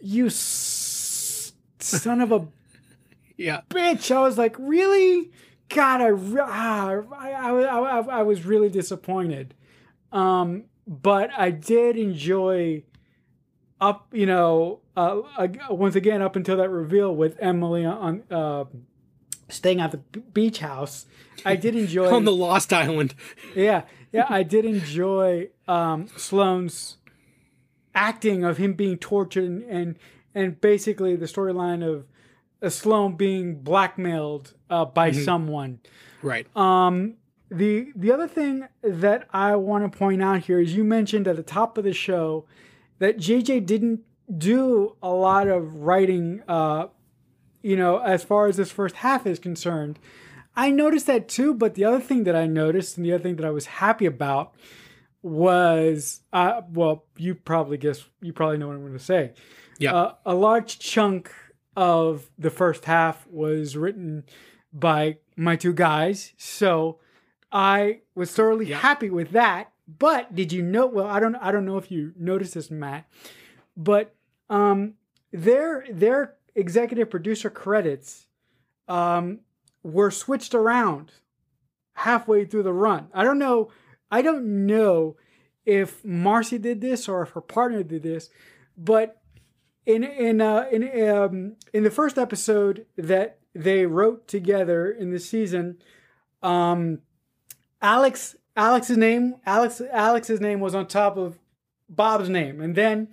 "You 0.00 0.26
s- 0.26 1.52
son 1.80 2.20
of 2.20 2.30
a 2.30 2.46
yeah 3.36 3.62
bitch!" 3.68 4.14
I 4.14 4.20
was 4.20 4.38
like, 4.38 4.56
"Really? 4.58 5.32
God, 5.68 6.00
I 6.00 6.10
ah, 6.40 7.02
I, 7.18 7.30
I, 7.32 7.50
I, 7.50 8.00
I 8.20 8.22
was 8.22 8.46
really 8.46 8.68
disappointed." 8.70 9.54
Um, 10.12 10.64
but 10.86 11.30
I 11.36 11.50
did 11.50 11.96
enjoy 11.96 12.84
up, 13.80 14.06
you 14.12 14.26
know, 14.26 14.80
uh, 14.96 15.20
once 15.68 15.96
again 15.96 16.22
up 16.22 16.36
until 16.36 16.56
that 16.58 16.68
reveal 16.68 17.14
with 17.14 17.36
Emily 17.40 17.84
on 17.84 18.22
uh, 18.30 18.64
staying 19.48 19.80
at 19.80 19.90
the 19.90 19.98
beach 19.98 20.58
house. 20.58 21.06
I 21.44 21.56
did 21.56 21.74
enjoy 21.84 22.14
on 22.14 22.24
the 22.24 22.32
Lost 22.32 22.72
Island. 22.72 23.14
yeah, 23.56 23.82
yeah, 24.12 24.26
I 24.28 24.42
did 24.42 24.64
enjoy 24.64 25.48
um, 25.66 26.08
Sloane's 26.16 26.96
acting 27.94 28.44
of 28.44 28.56
him 28.56 28.74
being 28.74 28.98
tortured 28.98 29.44
and 29.44 29.62
and, 29.64 29.98
and 30.34 30.60
basically 30.60 31.16
the 31.16 31.26
storyline 31.26 31.82
of 31.82 32.06
Sloane 32.72 33.16
being 33.16 33.56
blackmailed 33.62 34.54
uh, 34.68 34.84
by 34.84 35.10
mm-hmm. 35.10 35.22
someone. 35.22 35.80
Right. 36.22 36.46
Um. 36.56 37.14
The 37.52 37.90
the 37.96 38.12
other 38.12 38.28
thing 38.28 38.68
that 38.82 39.26
I 39.32 39.56
want 39.56 39.90
to 39.90 39.98
point 39.98 40.22
out 40.22 40.42
here 40.42 40.60
is 40.60 40.74
you 40.74 40.84
mentioned 40.84 41.26
at 41.26 41.34
the 41.34 41.42
top 41.42 41.76
of 41.78 41.84
the 41.84 41.92
show 41.92 42.46
that 43.00 43.18
JJ 43.18 43.66
didn't 43.66 44.02
do 44.38 44.96
a 45.02 45.10
lot 45.10 45.48
of 45.48 45.74
writing. 45.80 46.42
Uh, 46.46 46.86
you 47.62 47.76
know, 47.76 47.98
as 47.98 48.22
far 48.22 48.46
as 48.46 48.56
this 48.56 48.70
first 48.70 48.96
half 48.96 49.26
is 49.26 49.38
concerned. 49.38 49.98
I 50.56 50.70
noticed 50.70 51.06
that 51.06 51.28
too, 51.28 51.54
but 51.54 51.74
the 51.74 51.84
other 51.84 52.00
thing 52.00 52.24
that 52.24 52.34
I 52.34 52.46
noticed 52.46 52.96
and 52.96 53.06
the 53.06 53.12
other 53.12 53.22
thing 53.22 53.36
that 53.36 53.46
I 53.46 53.50
was 53.50 53.66
happy 53.66 54.06
about 54.06 54.54
was 55.22 56.20
uh, 56.32 56.62
well, 56.72 57.04
you 57.16 57.34
probably 57.34 57.76
guess 57.76 58.04
you 58.20 58.32
probably 58.32 58.58
know 58.58 58.68
what 58.68 58.74
I'm 58.74 58.82
going 58.82 58.92
to 58.92 58.98
say. 58.98 59.32
Yeah, 59.78 59.94
uh, 59.94 60.14
a 60.24 60.34
large 60.34 60.78
chunk 60.78 61.32
of 61.76 62.30
the 62.38 62.50
first 62.50 62.84
half 62.84 63.26
was 63.26 63.76
written 63.76 64.24
by 64.72 65.18
my 65.36 65.56
two 65.56 65.72
guys, 65.72 66.32
so 66.36 66.98
I 67.52 68.00
was 68.14 68.32
thoroughly 68.32 68.66
yeah. 68.66 68.78
happy 68.78 69.10
with 69.10 69.30
that. 69.32 69.72
But 69.98 70.34
did 70.34 70.52
you 70.52 70.62
know? 70.62 70.86
Well, 70.86 71.06
I 71.06 71.20
don't. 71.20 71.36
I 71.36 71.52
don't 71.52 71.66
know 71.66 71.76
if 71.76 71.90
you 71.90 72.12
noticed 72.16 72.54
this, 72.54 72.70
Matt, 72.70 73.08
but 73.76 74.14
um, 74.48 74.94
their 75.32 75.84
their 75.90 76.36
executive 76.54 77.10
producer 77.10 77.50
credits 77.50 78.26
um, 78.88 79.40
were 79.82 80.10
switched 80.10 80.54
around 80.54 81.12
halfway 81.94 82.44
through 82.44 82.62
the 82.62 82.72
run. 82.72 83.08
I 83.12 83.24
don't 83.24 83.38
know 83.38 83.70
I 84.10 84.22
don't 84.22 84.66
know 84.66 85.16
if 85.64 86.04
Marcy 86.04 86.58
did 86.58 86.80
this 86.80 87.08
or 87.08 87.22
if 87.22 87.30
her 87.30 87.40
partner 87.40 87.82
did 87.82 88.02
this, 88.02 88.30
but 88.76 89.20
in 89.86 90.04
in 90.04 90.40
uh, 90.40 90.66
in 90.70 91.08
um, 91.10 91.56
in 91.72 91.84
the 91.84 91.90
first 91.90 92.18
episode 92.18 92.86
that 92.96 93.38
they 93.54 93.86
wrote 93.86 94.28
together 94.28 94.90
in 94.90 95.10
the 95.10 95.18
season, 95.18 95.78
um, 96.42 97.00
Alex 97.80 98.36
Alex's 98.56 98.96
name 98.96 99.36
Alex 99.46 99.80
Alex's 99.92 100.40
name 100.40 100.60
was 100.60 100.74
on 100.74 100.86
top 100.86 101.16
of 101.16 101.38
Bob's 101.88 102.28
name, 102.28 102.60
and 102.60 102.74
then 102.74 103.08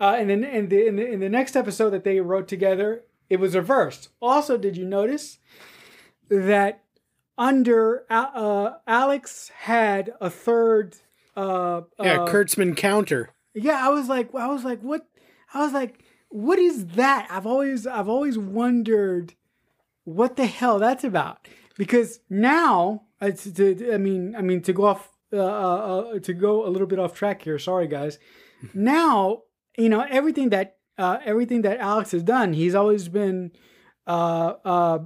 uh, 0.00 0.16
and 0.18 0.30
then 0.30 0.44
in 0.44 0.68
the, 0.68 0.86
in 0.86 0.96
the 0.96 1.06
in 1.06 1.20
the 1.20 1.28
next 1.28 1.56
episode 1.56 1.90
that 1.90 2.04
they 2.04 2.20
wrote 2.20 2.48
together, 2.48 3.04
it 3.30 3.40
was 3.40 3.54
reversed. 3.54 4.08
Also, 4.20 4.56
did 4.56 4.76
you 4.76 4.84
notice 4.84 5.38
that 6.28 6.82
under 7.38 8.04
uh, 8.10 8.72
Alex 8.86 9.50
had 9.60 10.12
a 10.20 10.30
third. 10.30 10.96
Uh, 11.36 11.82
yeah, 12.00 12.22
uh, 12.22 12.26
Kurtzman 12.26 12.76
counter. 12.76 13.30
Yeah, 13.54 13.84
I 13.84 13.90
was 13.90 14.08
like, 14.08 14.34
I 14.34 14.48
was 14.48 14.64
like, 14.64 14.80
what? 14.80 15.06
I 15.52 15.60
was 15.60 15.72
like, 15.72 16.02
what 16.28 16.58
is 16.58 16.86
that? 16.88 17.28
I've 17.30 17.46
always, 17.46 17.86
I've 17.86 18.08
always 18.08 18.38
wondered 18.38 19.34
what 20.04 20.36
the 20.36 20.46
hell 20.46 20.78
that's 20.78 21.04
about. 21.04 21.46
Because 21.76 22.20
now, 22.30 23.02
it's 23.20 23.50
to, 23.50 23.92
I 23.92 23.98
mean, 23.98 24.34
I 24.34 24.42
mean, 24.42 24.62
to 24.62 24.72
go 24.72 24.86
off, 24.86 25.10
uh, 25.32 25.36
uh, 25.38 26.00
uh, 26.14 26.18
to 26.20 26.32
go 26.32 26.66
a 26.66 26.70
little 26.70 26.86
bit 26.86 26.98
off 26.98 27.14
track 27.14 27.42
here. 27.42 27.58
Sorry, 27.58 27.86
guys. 27.86 28.18
now, 28.74 29.42
you 29.76 29.88
know, 29.88 30.06
everything 30.08 30.50
that, 30.50 30.76
uh, 30.96 31.18
everything 31.24 31.62
that 31.62 31.78
Alex 31.78 32.12
has 32.12 32.22
done, 32.22 32.54
he's 32.54 32.74
always 32.74 33.08
been 33.08 33.52
uh, 34.06 34.54
uh, 34.64 34.98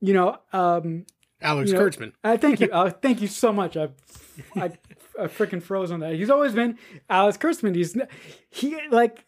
you 0.00 0.12
know, 0.12 0.38
um, 0.52 1.06
Alex 1.42 1.70
you 1.70 1.76
know, 1.76 1.84
Kurtzman. 1.84 2.12
Uh, 2.24 2.36
thank 2.36 2.60
you. 2.60 2.68
Uh, 2.72 2.90
thank 2.90 3.20
you 3.20 3.28
so 3.28 3.52
much. 3.52 3.76
I, 3.76 3.88
I, 4.56 4.70
I 5.18 5.26
freaking 5.26 5.62
froze 5.62 5.90
on 5.90 6.00
that. 6.00 6.14
He's 6.14 6.30
always 6.30 6.54
been 6.54 6.78
Alex 7.10 7.36
Kurtzman. 7.36 7.74
He's 7.74 7.96
he 8.50 8.78
like 8.90 9.24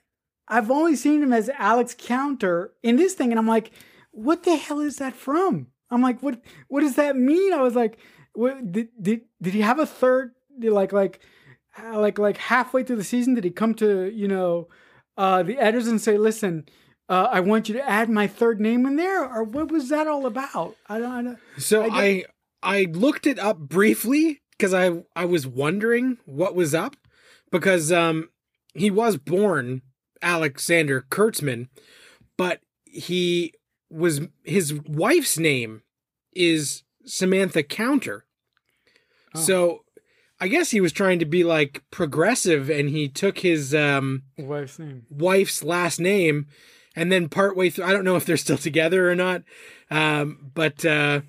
I've 0.49 0.71
only 0.71 0.97
seen 0.97 1.23
him 1.23 1.33
as 1.33 1.49
Alex 1.50 1.94
Counter 1.99 2.73
in 2.83 2.97
this 2.97 3.14
thing, 3.14 3.30
and 3.30 3.38
I'm 3.38 3.49
like, 3.49 3.71
what 4.12 4.42
the 4.44 4.56
hell 4.56 4.80
is 4.80 4.97
that 4.97 5.14
from? 5.14 5.68
I'm 5.90 6.02
like, 6.02 6.23
what 6.23 6.40
what 6.68 6.80
does 6.80 6.97
that 6.97 7.16
mean? 7.16 7.52
I 7.52 7.61
was 7.61 7.75
like, 7.75 7.99
what 8.35 8.73
did 8.73 8.88
did 9.00 9.23
did 9.40 9.54
he 9.54 9.61
have 9.61 9.78
a 9.78 9.87
third 9.87 10.33
like 10.61 10.92
like 10.92 11.21
like 11.83 12.18
like 12.18 12.37
halfway 12.37 12.83
through 12.85 12.97
the 12.97 13.04
season 13.04 13.35
did 13.35 13.44
he 13.44 13.50
come 13.50 13.75
to 13.75 14.11
you 14.14 14.28
know 14.28 14.68
uh 15.16 15.42
the 15.42 15.59
editors 15.59 15.88
and 15.88 16.00
say, 16.00 16.16
listen. 16.16 16.66
Uh, 17.09 17.29
I 17.31 17.41
want 17.41 17.69
you 17.69 17.75
to 17.75 17.89
add 17.89 18.09
my 18.09 18.27
third 18.27 18.61
name 18.61 18.87
in 18.87 18.97
there, 18.97 19.25
or 19.25 19.45
what 19.45 19.71
was 19.71 19.91
that 19.91 20.07
all 20.07 20.27
about? 20.27 20.77
I 20.89 20.99
don't. 20.99 21.13
I 21.13 21.23
don't 21.23 21.39
So 21.59 21.83
I 21.85 22.25
I 22.63 22.77
I, 22.79 22.87
looked 22.91 23.27
it 23.27 23.39
up 23.39 23.59
briefly 23.59 24.41
because 24.53 24.73
I 24.73 25.03
I 25.15 25.27
was 25.27 25.47
wondering 25.47 26.19
what 26.25 26.55
was 26.55 26.75
up 26.75 26.97
because 27.51 27.93
um 27.93 28.31
he 28.75 28.91
was 28.91 29.19
born 29.19 29.83
Alexander 30.23 31.05
Kurtzman, 31.11 31.69
but 32.39 32.61
he 32.85 33.53
was 33.91 34.23
his 34.43 34.73
wife's 34.73 35.39
name 35.39 35.83
is 36.35 36.85
Samantha 37.05 37.63
Counter. 37.63 38.25
Oh. 39.35 39.41
So 39.41 39.85
I 40.41 40.49
guess 40.49 40.71
he 40.71 40.81
was 40.81 40.93
trying 40.93 41.19
to 41.19 41.25
be 41.27 41.45
like 41.45 41.83
progressive 41.91 42.71
and 42.71 42.89
he 42.89 43.09
took 43.09 43.39
his 43.41 43.75
um 43.75 44.23
wife's 44.39 44.79
name. 44.79 45.07
wife's 45.11 45.63
last 45.63 46.01
name 46.01 46.47
and 46.97 47.11
then 47.13 47.29
partway 47.29 47.71
through 47.71 47.85
I 47.85 47.93
don't 47.93 48.05
know 48.05 48.17
if 48.17 48.25
they're 48.27 48.37
still 48.37 48.59
together 48.69 49.11
or 49.11 49.15
not 49.15 49.43
um 49.91 50.51
but 50.55 50.85
uh 50.85 51.21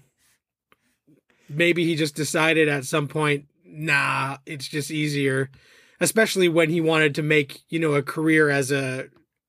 maybe 1.50 1.86
he 1.86 1.96
just 1.96 2.16
decided 2.16 2.68
at 2.68 2.86
some 2.86 3.08
point 3.08 3.46
nah 3.66 4.38
it's 4.46 4.68
just 4.68 4.92
easier 4.92 5.50
especially 6.00 6.50
when 6.50 6.70
he 6.70 6.82
wanted 6.82 7.16
to 7.16 7.24
make 7.24 7.62
you 7.70 7.80
know 7.80 7.94
a 7.94 8.04
career 8.04 8.50
as 8.50 8.72
a 8.72 9.06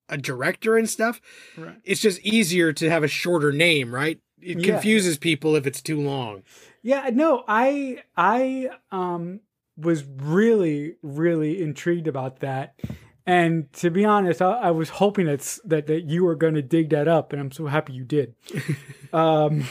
a 0.09 0.17
director 0.17 0.77
and 0.77 0.89
stuff 0.89 1.21
Right. 1.57 1.77
it's 1.85 2.01
just 2.01 2.21
easier 2.21 2.73
to 2.73 2.91
have 2.91 3.03
a 3.05 3.09
shorter 3.09 3.53
name 3.53 3.95
right 3.95 4.21
it 4.41 4.59
Yeah. 4.59 4.75
confuses 4.75 5.19
people 5.19 5.57
if 5.57 5.67
it's 5.67 5.83
too 5.83 6.01
long 6.01 6.43
Yeah, 6.83 7.11
no, 7.13 7.43
I 7.49 8.03
I 8.17 8.71
um 8.93 9.41
was 9.77 10.05
really 10.05 10.97
really 11.03 11.61
intrigued 11.63 12.07
about 12.07 12.41
that. 12.41 12.79
And 13.27 13.73
to 13.75 13.91
be 13.91 14.05
honest, 14.05 14.41
I, 14.41 14.53
I 14.53 14.71
was 14.71 14.89
hoping 14.89 15.27
that's 15.27 15.61
that 15.65 15.87
that 15.89 16.05
you 16.05 16.25
were 16.25 16.37
going 16.37 16.55
to 16.55 16.63
dig 16.63 16.91
that 16.91 17.09
up 17.09 17.33
and 17.33 17.41
I'm 17.41 17.53
so 17.53 17.67
happy 17.67 17.93
you 17.93 18.05
did. 18.05 18.35
um 19.13 19.65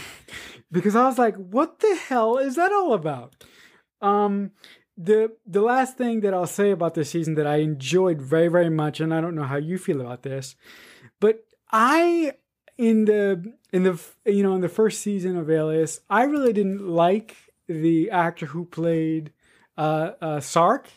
because 0.71 0.95
I 0.95 1.05
was 1.05 1.17
like, 1.17 1.35
what 1.35 1.79
the 1.79 1.95
hell 1.95 2.37
is 2.37 2.55
that 2.55 2.71
all 2.71 2.93
about? 2.93 3.43
Um 4.01 4.51
the 4.97 5.31
the 5.45 5.61
last 5.61 5.97
thing 5.97 6.21
that 6.21 6.33
I'll 6.33 6.47
say 6.47 6.71
about 6.71 6.95
this 6.95 7.11
season 7.11 7.35
that 7.35 7.47
I 7.47 7.57
enjoyed 7.57 8.21
very 8.21 8.49
very 8.49 8.69
much 8.69 8.99
and 8.99 9.13
I 9.13 9.21
don't 9.21 9.35
know 9.35 9.43
how 9.43 9.57
you 9.57 9.77
feel 9.77 10.01
about 10.01 10.23
this, 10.23 10.55
but 11.19 11.45
I 11.71 12.33
in 12.77 13.05
the 13.05 13.53
in 13.71 13.83
the 13.83 14.01
you 14.25 14.43
know 14.43 14.55
in 14.55 14.61
the 14.61 14.69
first 14.69 15.01
season 15.01 15.37
of 15.37 15.49
Alias, 15.49 16.01
I 16.09 16.23
really 16.23 16.53
didn't 16.53 16.87
like 16.87 17.35
the 17.67 18.11
actor 18.11 18.47
who 18.47 18.65
played 18.65 19.31
uh, 19.77 20.11
uh, 20.21 20.39
Sark. 20.39 20.89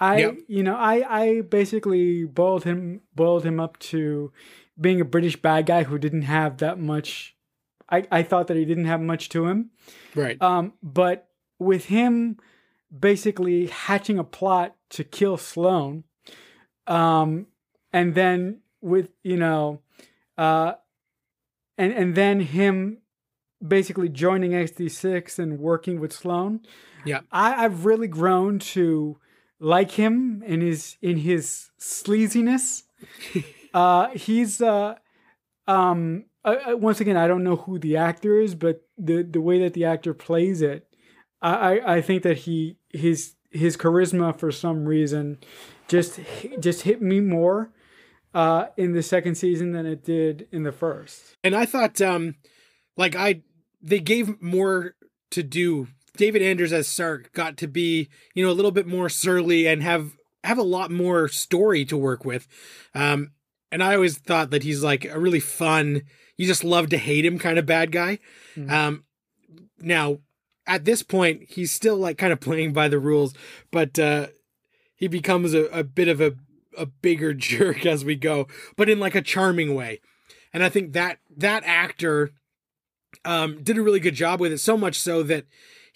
I 0.00 0.18
Yep. 0.18 0.38
you 0.48 0.62
know 0.62 0.76
I 0.76 1.22
I 1.22 1.40
basically 1.42 2.24
boiled 2.24 2.64
him 2.64 3.00
boiled 3.14 3.44
him 3.44 3.58
up 3.60 3.78
to 3.80 4.32
being 4.80 5.00
a 5.00 5.04
British 5.04 5.36
bad 5.36 5.66
guy 5.66 5.82
who 5.84 5.98
didn't 5.98 6.22
have 6.22 6.58
that 6.58 6.78
much. 6.78 7.36
I 7.90 8.06
I 8.10 8.22
thought 8.22 8.46
that 8.48 8.56
he 8.56 8.64
didn't 8.64 8.86
have 8.86 9.00
much 9.00 9.28
to 9.30 9.46
him. 9.46 9.70
right 10.14 10.40
Um, 10.40 10.74
but 10.82 11.28
with 11.58 11.86
him 11.86 12.38
basically 12.96 13.66
hatching 13.66 14.18
a 14.18 14.24
plot 14.24 14.76
to 14.90 15.04
kill 15.04 15.36
Sloane, 15.36 16.04
um, 16.86 17.46
and 17.92 18.14
then 18.14 18.60
with 18.80 19.10
you 19.22 19.36
know, 19.36 19.80
uh, 20.36 20.74
and 21.76 21.92
and 21.92 22.14
then 22.14 22.40
him 22.40 22.98
basically 23.66 24.08
joining 24.08 24.52
SD6 24.52 25.38
and 25.38 25.58
working 25.58 26.00
with 26.00 26.12
Sloane. 26.12 26.60
Yeah. 27.04 27.20
I, 27.32 27.64
I've 27.64 27.84
really 27.84 28.06
grown 28.06 28.58
to 28.60 29.18
like 29.60 29.92
him 29.92 30.42
in 30.46 30.60
his 30.60 30.96
in 31.02 31.18
his 31.18 31.70
sleaziness. 31.80 32.84
uh, 33.74 34.08
he's 34.10 34.60
uh, 34.60 34.96
um, 35.66 36.24
once 36.44 37.00
again, 37.00 37.16
I 37.16 37.26
don't 37.26 37.44
know 37.44 37.56
who 37.56 37.78
the 37.78 37.96
actor 37.96 38.40
is, 38.40 38.54
but 38.54 38.82
the 38.96 39.22
the 39.22 39.40
way 39.40 39.60
that 39.60 39.74
the 39.74 39.84
actor 39.84 40.14
plays 40.14 40.62
it, 40.62 40.86
I 41.42 41.54
I, 41.54 41.96
I 41.96 42.00
think 42.00 42.22
that 42.22 42.38
he 42.38 42.76
his 42.90 43.34
his 43.50 43.76
charisma 43.76 44.38
for 44.38 44.52
some 44.52 44.84
reason 44.84 45.38
just 45.88 46.20
just 46.60 46.82
hit 46.82 47.00
me 47.00 47.20
more 47.20 47.72
uh, 48.34 48.66
in 48.76 48.92
the 48.92 49.02
second 49.02 49.34
season 49.34 49.72
than 49.72 49.86
it 49.86 50.04
did 50.04 50.46
in 50.52 50.62
the 50.62 50.72
first. 50.72 51.36
And 51.42 51.56
I 51.56 51.66
thought, 51.66 52.00
um, 52.00 52.36
like 52.96 53.16
I, 53.16 53.42
they 53.82 54.00
gave 54.00 54.40
more 54.40 54.94
to 55.30 55.42
do. 55.42 55.88
David 56.18 56.42
Anders 56.42 56.72
as 56.72 56.86
Sark 56.86 57.32
got 57.32 57.56
to 57.58 57.66
be, 57.66 58.08
you 58.34 58.44
know, 58.44 58.50
a 58.50 58.52
little 58.52 58.72
bit 58.72 58.86
more 58.86 59.08
surly 59.08 59.66
and 59.66 59.82
have 59.82 60.12
have 60.44 60.58
a 60.58 60.62
lot 60.62 60.90
more 60.90 61.28
story 61.28 61.84
to 61.86 61.96
work 61.96 62.24
with. 62.24 62.46
Um, 62.94 63.32
and 63.72 63.82
I 63.82 63.94
always 63.94 64.18
thought 64.18 64.50
that 64.50 64.62
he's 64.62 64.82
like 64.82 65.04
a 65.04 65.18
really 65.18 65.40
fun, 65.40 66.02
you 66.36 66.46
just 66.46 66.64
love 66.64 66.88
to 66.90 66.98
hate 66.98 67.24
him 67.24 67.38
kind 67.38 67.58
of 67.58 67.66
bad 67.66 67.92
guy. 67.92 68.18
Mhm. 68.56 68.70
Um, 68.70 69.04
now 69.78 70.18
at 70.66 70.84
this 70.84 71.02
point, 71.02 71.44
he's 71.48 71.72
still 71.72 71.96
like 71.96 72.18
kind 72.18 72.32
of 72.32 72.40
playing 72.40 72.72
by 72.72 72.88
the 72.88 72.98
rules, 72.98 73.34
but 73.70 73.98
uh, 73.98 74.26
he 74.94 75.08
becomes 75.08 75.54
a, 75.54 75.64
a 75.66 75.82
bit 75.84 76.08
of 76.08 76.20
a 76.20 76.34
a 76.76 76.86
bigger 76.86 77.32
jerk 77.50 77.86
as 77.86 78.04
we 78.04 78.16
go, 78.16 78.46
but 78.76 78.88
in 78.90 78.98
like 79.00 79.14
a 79.14 79.22
charming 79.22 79.74
way. 79.74 80.00
And 80.52 80.62
I 80.64 80.68
think 80.68 80.92
that 80.94 81.18
that 81.36 81.62
actor 81.64 82.32
um, 83.24 83.62
did 83.62 83.78
a 83.78 83.82
really 83.82 84.00
good 84.00 84.14
job 84.14 84.40
with 84.40 84.52
it. 84.52 84.58
So 84.58 84.76
much 84.76 84.98
so 84.98 85.22
that 85.24 85.44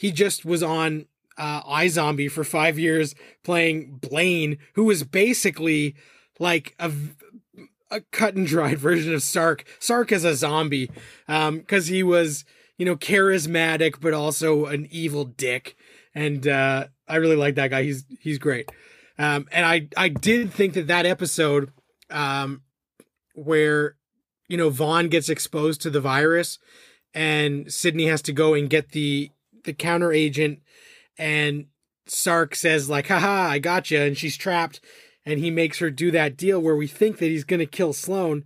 he 0.03 0.11
just 0.11 0.45
was 0.45 0.65
on 0.65 1.07
uh, 1.39 1.63
iZombie 1.63 2.29
for 2.29 2.43
five 2.43 2.77
years 2.77 3.15
playing 3.45 4.01
Blaine, 4.03 4.59
who 4.75 4.83
was 4.83 5.05
basically 5.05 5.95
like 6.41 6.75
a 6.81 6.91
cut 8.11 8.35
and 8.35 8.45
dried 8.45 8.79
version 8.81 9.15
of 9.15 9.23
Sark. 9.23 9.65
Sark 9.79 10.11
as 10.11 10.25
a 10.25 10.35
zombie, 10.35 10.91
because 11.29 11.87
he 11.87 12.03
was 12.03 12.45
you 12.79 12.85
know 12.85 12.97
charismatic 12.97 14.01
but 14.01 14.13
also 14.13 14.67
an 14.67 14.89
evil 14.91 15.25
dick. 15.25 15.77
And 16.17 16.49
uh, 16.49 16.89
I 17.07 17.17
really 17.17 17.37
like 17.37 17.55
that 17.55 17.71
guy. 17.71 17.85
He's 17.85 18.05
he's 18.19 18.39
great. 18.39 18.73
Um, 19.21 19.47
and 19.53 19.65
I 19.65 19.87
I 19.97 20.09
did 20.09 20.53
think 20.53 20.75
that 20.75 20.89
that 20.89 21.07
episode 21.07 21.71
um, 22.11 22.63
where 23.37 23.95
you 24.49 24.57
know 24.57 24.69
Vaughn 24.69 25.07
gets 25.07 25.29
exposed 25.29 25.81
to 25.83 25.91
the 25.91 26.01
virus 26.01 26.59
and 27.15 27.73
Sydney 27.73 28.07
has 28.07 28.21
to 28.23 28.33
go 28.33 28.55
and 28.55 28.69
get 28.69 28.91
the 28.91 29.31
the 29.65 29.73
counter 29.73 30.13
agent 30.13 30.61
and 31.19 31.67
Sark 32.07 32.55
says 32.55 32.89
like 32.89 33.09
haha 33.09 33.49
I 33.49 33.59
got 33.59 33.85
gotcha 33.85 34.01
and 34.03 34.17
she's 34.17 34.37
trapped 34.37 34.81
and 35.25 35.39
he 35.39 35.51
makes 35.51 35.79
her 35.79 35.91
do 35.91 36.11
that 36.11 36.37
deal 36.37 36.61
where 36.61 36.77
we 36.77 36.87
think 36.87 37.19
that 37.19 37.27
he's 37.27 37.45
going 37.45 37.61
to 37.61 37.67
kill 37.67 37.93
Sloane 37.93 38.45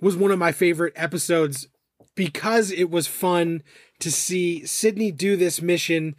was 0.00 0.16
one 0.16 0.30
of 0.30 0.38
my 0.38 0.52
favorite 0.52 0.92
episodes 0.96 1.68
because 2.14 2.70
it 2.70 2.90
was 2.90 3.06
fun 3.06 3.62
to 4.00 4.10
see 4.10 4.64
Sydney 4.66 5.10
do 5.10 5.36
this 5.36 5.62
mission 5.62 6.14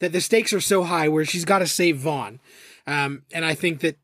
that 0.00 0.12
the 0.12 0.20
stakes 0.20 0.52
are 0.52 0.60
so 0.60 0.84
high 0.84 1.08
where 1.08 1.24
she's 1.24 1.44
got 1.44 1.60
to 1.60 1.66
save 1.66 1.98
Vaughn. 1.98 2.40
Um, 2.86 3.22
and 3.32 3.44
I 3.44 3.54
think 3.54 3.80
that 3.80 3.98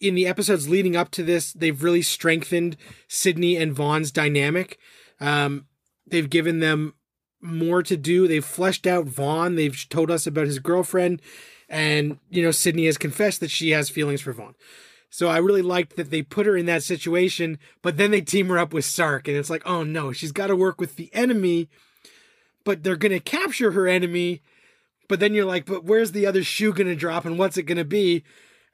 in 0.00 0.14
the 0.14 0.26
episodes 0.26 0.68
leading 0.68 0.96
up 0.96 1.10
to 1.12 1.22
this, 1.22 1.52
they've 1.52 1.82
really 1.82 2.02
strengthened 2.02 2.76
Sydney 3.08 3.56
and 3.56 3.72
Vaughn's 3.72 4.12
dynamic. 4.12 4.78
Um, 5.20 5.66
they've 6.06 6.28
given 6.28 6.60
them 6.60 6.94
more 7.40 7.82
to 7.82 7.96
do. 7.96 8.26
They've 8.26 8.44
fleshed 8.44 8.86
out 8.86 9.06
Vaughn. 9.06 9.54
They've 9.54 9.88
told 9.88 10.10
us 10.10 10.26
about 10.26 10.46
his 10.46 10.58
girlfriend. 10.58 11.22
And, 11.68 12.18
you 12.30 12.42
know, 12.42 12.50
Sydney 12.50 12.86
has 12.86 12.98
confessed 12.98 13.40
that 13.40 13.50
she 13.50 13.70
has 13.70 13.90
feelings 13.90 14.20
for 14.20 14.32
Vaughn. 14.32 14.54
So 15.10 15.28
I 15.28 15.38
really 15.38 15.62
liked 15.62 15.96
that 15.96 16.10
they 16.10 16.22
put 16.22 16.46
her 16.46 16.56
in 16.56 16.66
that 16.66 16.82
situation, 16.82 17.58
but 17.82 17.96
then 17.96 18.10
they 18.10 18.20
team 18.20 18.48
her 18.48 18.58
up 18.58 18.74
with 18.74 18.84
Sark. 18.84 19.26
And 19.26 19.36
it's 19.36 19.50
like, 19.50 19.62
oh 19.66 19.82
no, 19.82 20.12
she's 20.12 20.32
got 20.32 20.48
to 20.48 20.56
work 20.56 20.80
with 20.80 20.96
the 20.96 21.10
enemy, 21.14 21.68
but 22.64 22.82
they're 22.82 22.96
going 22.96 23.12
to 23.12 23.20
capture 23.20 23.72
her 23.72 23.86
enemy. 23.86 24.42
But 25.08 25.20
then 25.20 25.32
you're 25.32 25.46
like, 25.46 25.64
but 25.64 25.84
where's 25.84 26.12
the 26.12 26.26
other 26.26 26.44
shoe 26.44 26.74
going 26.74 26.88
to 26.88 26.94
drop 26.94 27.24
and 27.24 27.38
what's 27.38 27.56
it 27.56 27.62
going 27.62 27.78
to 27.78 27.84
be? 27.84 28.22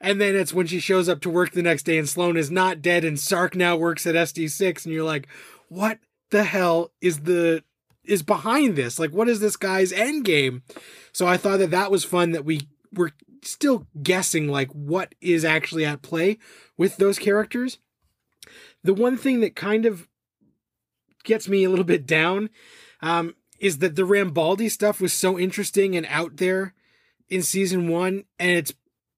And 0.01 0.19
then 0.19 0.35
it's 0.35 0.53
when 0.53 0.67
she 0.67 0.79
shows 0.81 1.07
up 1.07 1.21
to 1.21 1.29
work 1.29 1.51
the 1.51 1.61
next 1.61 1.83
day 1.83 1.97
and 1.97 2.07
Sloane 2.07 2.35
is 2.35 2.51
not 2.51 2.81
dead 2.81 3.05
and 3.05 3.17
Sark 3.17 3.55
now 3.55 3.77
works 3.77 4.05
at 4.05 4.15
SD6 4.15 4.85
and 4.85 4.93
you're 4.93 5.05
like, 5.05 5.27
what 5.69 5.99
the 6.31 6.43
hell 6.43 6.91
is 6.99 7.21
the 7.21 7.63
is 8.07 8.23
behind 8.23 8.75
this? 8.75 8.99
Like 8.99 9.11
what 9.11 9.29
is 9.29 9.39
this 9.39 9.57
guy's 9.57 9.91
end 9.91 10.25
game? 10.25 10.63
So 11.11 11.27
I 11.27 11.37
thought 11.37 11.59
that 11.59 11.71
that 11.71 11.91
was 11.91 12.03
fun 12.03 12.31
that 12.31 12.45
we 12.45 12.61
were 12.93 13.11
still 13.41 13.87
guessing 14.01 14.47
like 14.47 14.69
what 14.71 15.15
is 15.21 15.45
actually 15.45 15.85
at 15.85 16.01
play 16.01 16.37
with 16.77 16.97
those 16.97 17.19
characters. 17.19 17.77
The 18.83 18.93
one 18.93 19.17
thing 19.17 19.39
that 19.41 19.55
kind 19.55 19.85
of 19.85 20.07
gets 21.23 21.47
me 21.47 21.63
a 21.63 21.69
little 21.69 21.85
bit 21.85 22.05
down 22.05 22.49
um, 23.01 23.35
is 23.59 23.79
that 23.79 23.95
the 23.95 24.03
Rambaldi 24.03 24.69
stuff 24.69 25.01
was 25.01 25.13
so 25.13 25.37
interesting 25.39 25.95
and 25.95 26.05
out 26.09 26.37
there 26.37 26.73
in 27.29 27.41
season 27.41 27.87
one, 27.89 28.25
and 28.39 28.51
it's 28.51 28.73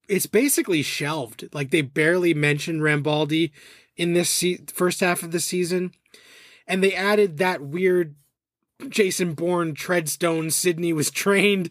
it's 0.08 0.26
basically 0.26 0.82
shelved. 0.82 1.48
Like 1.52 1.70
they 1.70 1.82
barely 1.82 2.32
mention 2.32 2.80
Rambaldi 2.80 3.50
in 3.96 4.14
this 4.14 4.30
se- 4.30 4.64
first 4.72 5.00
half 5.00 5.22
of 5.22 5.32
the 5.32 5.40
season, 5.40 5.92
and 6.66 6.82
they 6.82 6.94
added 6.94 7.38
that 7.38 7.60
weird 7.60 8.14
Jason 8.88 9.34
Bourne 9.34 9.74
Treadstone 9.74 10.52
Sydney 10.52 10.92
was 10.92 11.10
trained 11.12 11.70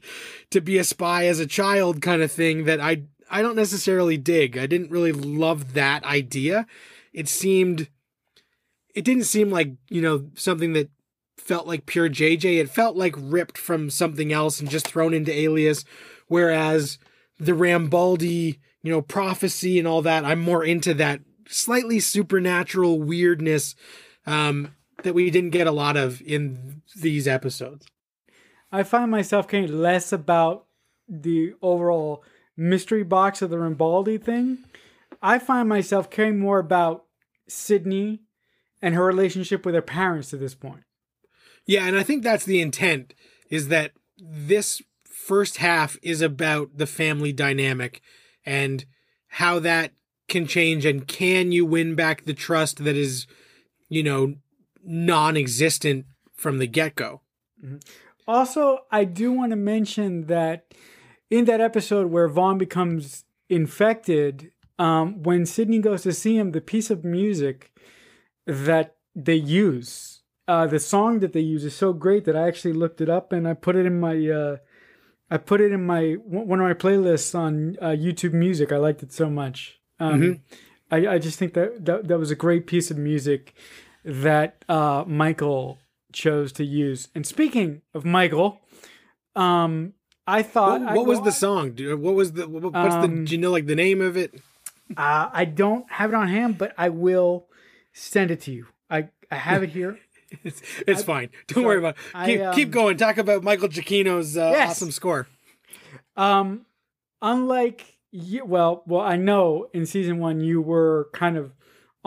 to 0.50 0.62
be 0.62 0.78
a 0.78 0.84
spy 0.84 1.26
as 1.28 1.40
a 1.40 1.46
child 1.46 2.02
kind 2.02 2.22
of 2.22 2.32
thing 2.32 2.66
that 2.66 2.80
I 2.80 3.04
I 3.30 3.42
don't 3.42 3.56
necessarily 3.56 4.18
dig. 4.18 4.58
I 4.58 4.68
didn't 4.68 4.92
really 4.92 5.12
love 5.12 5.74
that 5.74 6.04
idea. 6.04 6.66
It 7.14 7.28
seemed 7.28 7.90
it 8.94 9.06
didn't 9.06 9.26
seem 9.26 9.50
like, 9.50 9.74
you 9.90 10.02
know, 10.02 10.30
something 10.36 10.74
that 10.74 10.90
felt 11.38 11.68
like 11.68 11.86
pure 11.86 12.10
JJ. 12.10 12.60
It 12.60 12.70
felt 12.70 12.96
like 12.96 13.16
ripped 13.18 13.58
from 13.58 13.90
something 13.90 14.34
else 14.34 14.60
and 14.60 14.70
just 14.70 14.88
thrown 14.88 15.14
into 15.14 15.32
Alias 15.34 15.86
whereas 16.28 16.98
the 17.40 17.54
Rambaldi, 17.54 18.60
you 18.82 18.92
know, 18.92 19.02
prophecy 19.02 19.80
and 19.80 19.88
all 19.88 20.02
that, 20.02 20.26
I'm 20.26 20.40
more 20.40 20.64
into 20.64 20.94
that 20.96 21.22
slightly 21.48 22.00
supernatural 22.00 23.02
weirdness 23.02 23.76
um 24.26 24.74
that 25.04 25.14
we 25.14 25.30
didn't 25.30 25.52
get 25.52 25.68
a 25.68 25.72
lot 25.72 25.98
of 25.98 26.22
in 26.22 26.82
these 26.96 27.28
episodes. 27.28 27.86
I 28.72 28.84
find 28.84 29.12
myself 29.12 29.48
caring 29.48 29.72
less 29.80 30.12
about 30.12 30.66
the 31.08 31.54
overall 31.62 32.24
mystery 32.56 33.04
box 33.04 33.42
of 33.42 33.50
the 33.50 33.58
Rambaldi 33.58 34.22
thing. 34.22 34.60
I 35.22 35.40
find 35.40 35.70
myself 35.70 36.10
caring 36.10 36.40
more 36.40 36.60
about 36.60 37.06
Sydney 37.48 38.22
and 38.82 38.94
her 38.96 39.06
relationship 39.06 39.66
with 39.66 39.76
her 39.76 39.82
parents 39.82 40.34
at 40.34 40.40
this 40.40 40.56
point. 40.56 40.84
Yeah, 41.66 41.86
and 41.86 41.98
I 41.98 42.04
think 42.04 42.24
that's 42.24 42.46
the 42.46 42.62
intent 42.62 43.14
is 43.50 43.68
that 43.70 43.92
this 44.18 44.82
first 45.04 45.58
half 45.58 45.98
is 46.02 46.22
about 46.22 46.78
the 46.78 46.88
family 46.88 47.34
dynamic 47.34 48.02
and 48.46 48.86
how 49.28 49.60
that 49.60 49.92
can 50.28 50.48
change 50.48 50.86
and 50.86 51.08
can 51.08 51.52
you 51.52 51.66
win 51.66 51.96
back 51.96 52.26
the 52.26 52.34
trust 52.34 52.84
that 52.84 52.96
is, 52.96 53.28
you 53.90 54.04
know, 54.04 54.36
non-existent 54.84 56.06
from 56.36 56.60
the 56.60 56.68
get-go. 56.68 57.22
Mm-hmm. 57.64 57.78
Also, 58.28 58.80
I 58.92 59.06
do 59.06 59.32
want 59.32 59.52
to 59.52 59.56
mention 59.56 60.26
that 60.28 60.74
in 61.30 61.46
that 61.46 61.62
episode 61.62 62.12
where 62.12 62.28
Vaughn 62.28 62.58
becomes 62.58 63.24
infected, 63.50 64.52
um, 64.78 65.24
when 65.24 65.46
Sydney 65.46 65.80
goes 65.80 66.04
to 66.04 66.14
see 66.14 66.38
him, 66.38 66.52
the 66.52 66.62
piece 66.62 66.90
of 66.90 67.04
music 67.04 67.72
that 68.46 68.96
they 69.16 69.36
use, 69.36 70.22
uh, 70.48 70.68
the 70.68 70.80
song 70.80 71.20
that 71.20 71.34
they 71.34 71.40
use 71.40 71.64
is 71.66 71.76
so 71.76 71.94
great 71.94 72.26
that 72.26 72.36
I 72.36 72.48
actually 72.48 72.74
looked 72.74 73.02
it 73.02 73.10
up 73.10 73.32
and 73.32 73.48
I 73.48 73.54
put 73.54 73.76
it 73.76 73.86
in 73.86 74.00
my, 74.00 74.16
uh, 74.30 74.58
I 75.30 75.38
put 75.38 75.60
it 75.60 75.72
in 75.72 75.86
my 75.86 76.14
one 76.26 76.60
of 76.60 76.66
my 76.66 76.74
playlists 76.74 77.36
on 77.38 77.76
uh, 77.82 77.88
YouTube 77.88 78.34
Music. 78.34 78.72
I 78.72 78.78
liked 78.78 79.04
it 79.04 79.12
so 79.12 79.30
much. 79.30 79.80
Um, 80.00 80.22
mm-hmm. 80.22 80.34
I, 80.90 81.16
I 81.16 81.18
just 81.18 81.38
think 81.38 81.54
that, 81.54 81.84
that 81.86 82.08
that 82.08 82.18
was 82.18 82.32
a 82.32 82.36
great 82.36 82.66
piece 82.66 82.92
of 82.92 82.98
music 82.98 83.54
that 84.08 84.64
uh, 84.70 85.04
Michael 85.06 85.80
chose 86.14 86.52
to 86.54 86.64
use. 86.64 87.10
And 87.14 87.28
speaking 87.28 87.82
of 87.94 88.06
Michael, 88.06 88.62
um, 89.36 89.94
I 90.26 90.42
thought. 90.42 90.82
What, 90.82 90.96
what 90.96 91.06
was 91.06 91.22
the 91.22 91.32
song? 91.32 91.78
What 91.78 92.16
was 92.16 92.34
the? 92.34 92.48
What's 92.48 92.96
um, 92.96 93.02
the? 93.02 93.26
Do 93.26 93.32
you 93.34 93.38
know 93.38 93.52
like 93.52 93.68
the 93.68 93.76
name 93.76 94.02
of 94.02 94.18
it? 94.18 94.42
Uh, 94.96 95.30
I 95.32 95.46
don't 95.46 95.90
have 95.92 96.12
it 96.12 96.16
on 96.16 96.30
hand, 96.30 96.58
but 96.58 96.74
I 96.78 96.90
will 96.90 97.48
send 97.94 98.32
it 98.32 98.42
to 98.42 98.52
you. 98.52 98.68
I 98.90 99.10
I 99.30 99.36
have 99.36 99.62
it 99.62 99.70
here. 99.70 100.00
it's 100.44 100.62
it's 100.88 101.02
I, 101.02 101.06
fine. 101.06 101.30
Don't 101.48 101.64
so 101.64 101.68
worry 101.68 101.80
about 101.80 101.96
it. 101.98 102.26
Keep, 102.26 102.42
I, 102.42 102.44
um, 102.46 102.56
keep 102.56 102.72
going. 102.72 102.98
Talk 102.98 103.18
about 103.18 103.44
Michael 103.44 103.68
Giacchino's 103.68 104.38
uh, 104.38 104.52
yes. 104.54 104.72
awesome 104.72 104.92
score. 104.92 105.28
Um, 106.16 106.66
unlike 107.22 107.98
you, 108.12 108.46
well, 108.46 108.84
well, 108.88 109.02
I 109.02 109.18
know 109.18 109.68
in 109.74 109.86
season 109.86 110.20
one 110.20 110.40
you 110.40 110.62
were 110.62 111.10
kind 111.14 111.38
of 111.38 111.52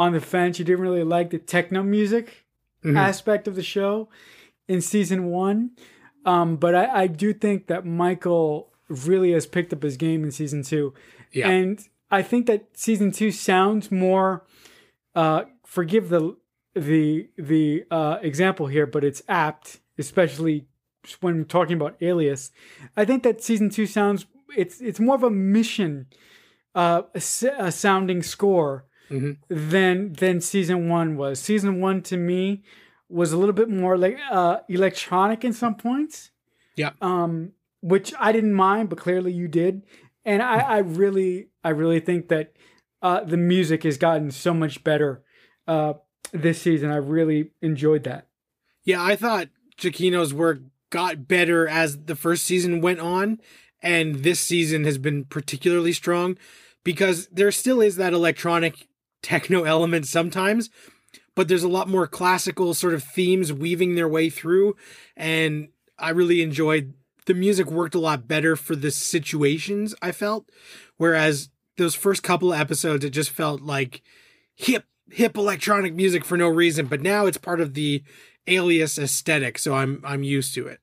on 0.01 0.15
the 0.15 0.21
fence. 0.21 0.59
You 0.59 0.65
didn't 0.65 0.81
really 0.81 1.05
like 1.05 1.29
the 1.29 1.39
techno 1.39 1.83
music 1.83 2.47
mm-hmm. 2.83 2.97
aspect 2.97 3.47
of 3.47 3.55
the 3.55 3.63
show 3.63 4.09
in 4.67 4.81
season 4.81 5.27
one. 5.27 5.73
Um, 6.25 6.57
but 6.57 6.75
I, 6.75 7.03
I 7.03 7.07
do 7.07 7.35
think 7.35 7.67
that 7.67 7.85
Michael 7.85 8.73
really 8.89 9.33
has 9.33 9.47
picked 9.47 9.75
up 9.75 9.83
his 9.83 9.99
game 9.99 10.25
in 10.25 10.31
season 10.31 10.63
two. 10.63 10.95
Yeah. 11.33 11.51
And 11.51 11.87
I 12.11 12.23
think 12.23 12.47
that 12.47 12.69
season 12.73 13.13
two 13.13 13.31
sounds 13.31 13.93
more 13.93 14.47
uh, 15.15 15.45
forgive 15.67 16.09
the 16.09 16.37
the 16.75 17.29
the 17.37 17.85
uh, 17.91 18.19
example 18.23 18.69
here, 18.69 18.87
but 18.87 19.05
it's 19.05 19.23
apt, 19.29 19.81
especially 19.99 20.67
when 21.21 21.45
talking 21.45 21.77
about 21.77 21.97
Alias. 22.01 22.53
I 22.97 23.05
think 23.05 23.23
that 23.25 23.43
season 23.43 23.69
two 23.69 23.87
sounds 23.87 24.25
it's 24.57 24.81
it's 24.81 24.99
more 24.99 25.15
of 25.15 25.23
a 25.23 25.31
mission 25.31 26.07
uh, 26.75 27.03
a, 27.15 27.23
a 27.59 27.71
sounding 27.71 28.23
score 28.23 28.87
mm-hmm. 29.11 29.33
than 29.49 30.12
than 30.14 30.40
season 30.40 30.88
one 30.88 31.16
was. 31.16 31.40
Season 31.40 31.81
one 31.81 32.03
to 32.03 32.16
me 32.16 32.62
was 33.09 33.33
a 33.33 33.37
little 33.37 33.53
bit 33.53 33.68
more 33.68 33.99
like 33.99 34.18
uh, 34.31 34.59
electronic 34.68 35.44
in 35.44 35.53
some 35.53 35.75
points. 35.75 36.31
Yeah. 36.77 36.90
Um, 37.01 37.53
which 37.83 38.12
I 38.18 38.33
didn't 38.33 38.55
mind, 38.55 38.88
but 38.88 38.99
clearly 38.99 39.33
you 39.33 39.49
did. 39.49 39.83
And 40.25 40.42
I, 40.42 40.59
I 40.61 40.79
really, 40.79 41.49
I 41.64 41.70
really 41.70 42.01
think 42.01 42.29
that 42.29 42.53
uh, 43.03 43.25
the 43.25 43.37
music 43.37 43.85
has 43.85 43.96
gotten 43.96 44.31
so 44.31 44.53
much 44.53 44.85
better 44.85 45.23
uh, 45.66 45.94
this 46.33 46.61
season. 46.61 46.90
I 46.90 46.96
really 46.96 47.53
enjoyed 47.62 48.05
that. 48.05 48.29
Yeah, 48.85 49.03
I 49.03 49.16
thought 49.16 49.49
Giacchino's 49.79 50.35
work 50.35 50.61
got 50.90 51.27
better 51.27 51.66
as 51.66 52.05
the 52.05 52.16
first 52.16 52.44
season 52.44 52.81
went 52.81 53.01
on, 53.01 53.40
and 53.83 54.16
this 54.16 54.40
season 54.40 54.85
has 54.85 54.99
been 54.99 55.25
particularly 55.25 55.92
strong 55.92 56.37
because 56.85 57.27
there 57.29 57.53
still 57.53 57.81
is 57.81 57.96
that 57.96 58.12
electronic 58.12 58.88
techno 59.22 59.64
elements 59.64 60.11
sometimes, 60.11 60.70
but 61.35 61.48
there's 61.48 61.62
a 61.62 61.68
lot 61.68 61.88
more 61.88 62.06
classical 62.06 62.74
sort 62.74 62.94
of 62.94 63.02
themes 63.02 63.52
weaving 63.52 63.94
their 63.94 64.09
way 64.09 64.30
through. 64.30 64.76
And 65.16 65.68
I 65.98 66.11
really 66.11 66.42
enjoyed 66.42 66.94
the 67.26 67.35
music 67.35 67.70
worked 67.70 67.94
a 67.94 68.00
lot 68.00 68.26
better 68.26 68.56
for 68.56 68.74
the 68.74 68.90
situations 68.90 69.94
I 70.02 70.12
felt. 70.12 70.48
Whereas 70.96 71.50
those 71.76 71.94
first 71.94 72.22
couple 72.22 72.52
of 72.52 72.61
episodes, 72.61 73.04
it 73.04 73.11
just 73.11 73.30
felt 73.30 73.61
like 73.61 74.02
hip, 74.56 74.85
hip 75.11 75.37
electronic 75.37 75.94
music 75.94 76.24
for 76.24 76.37
no 76.37 76.48
reason. 76.48 76.87
But 76.87 77.02
now 77.02 77.26
it's 77.26 77.38
part 77.38 77.61
of 77.61 77.74
the 77.74 78.02
alias 78.46 78.98
aesthetic. 78.98 79.59
So 79.59 79.74
I'm, 79.74 80.02
I'm 80.04 80.22
used 80.22 80.54
to 80.54 80.66
it. 80.66 80.80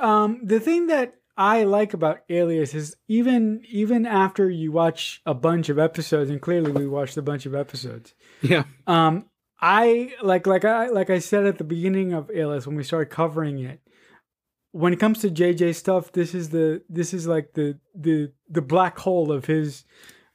Um, 0.00 0.40
the 0.42 0.58
thing 0.58 0.88
that 0.88 1.14
I 1.36 1.64
like 1.64 1.94
about 1.94 2.20
Alias 2.28 2.74
is 2.74 2.96
even 3.08 3.62
even 3.68 4.06
after 4.06 4.48
you 4.48 4.70
watch 4.70 5.20
a 5.26 5.34
bunch 5.34 5.68
of 5.68 5.78
episodes, 5.78 6.30
and 6.30 6.40
clearly 6.40 6.70
we 6.70 6.86
watched 6.86 7.16
a 7.16 7.22
bunch 7.22 7.46
of 7.46 7.54
episodes. 7.54 8.14
Yeah. 8.40 8.64
Um, 8.86 9.26
I 9.60 10.12
like 10.22 10.46
like 10.46 10.64
I 10.64 10.88
like 10.88 11.10
I 11.10 11.18
said 11.18 11.46
at 11.46 11.58
the 11.58 11.64
beginning 11.64 12.12
of 12.12 12.30
Alias 12.30 12.66
when 12.66 12.76
we 12.76 12.84
started 12.84 13.10
covering 13.10 13.58
it. 13.58 13.80
When 14.70 14.92
it 14.92 15.00
comes 15.00 15.20
to 15.20 15.30
JJ 15.30 15.74
stuff, 15.74 16.12
this 16.12 16.34
is 16.34 16.50
the 16.50 16.82
this 16.88 17.14
is 17.14 17.26
like 17.26 17.54
the 17.54 17.78
the 17.94 18.32
the 18.48 18.62
black 18.62 18.98
hole 18.98 19.32
of 19.32 19.46
his 19.46 19.84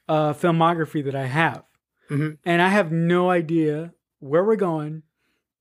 uh, 0.08 0.34
filmography 0.34 1.04
that 1.06 1.16
I 1.16 1.28
have, 1.28 1.64
mm-hmm. 2.10 2.32
and 2.44 2.62
I 2.62 2.70
have 2.70 2.92
no 2.92 3.30
idea 3.30 3.94
where 4.20 4.44
we're 4.44 4.56
going 4.56 5.04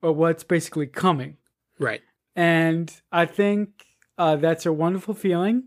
or 0.03 0.13
what's 0.13 0.45
basically 0.45 0.87
coming. 0.87 1.37
Right. 1.79 2.01
And 2.35 2.93
I 3.13 3.27
think 3.27 3.85
uh, 4.19 4.37
that's 4.37 4.67
a 4.67 4.73
wonderful 4.73 5.15
feeling, 5.15 5.65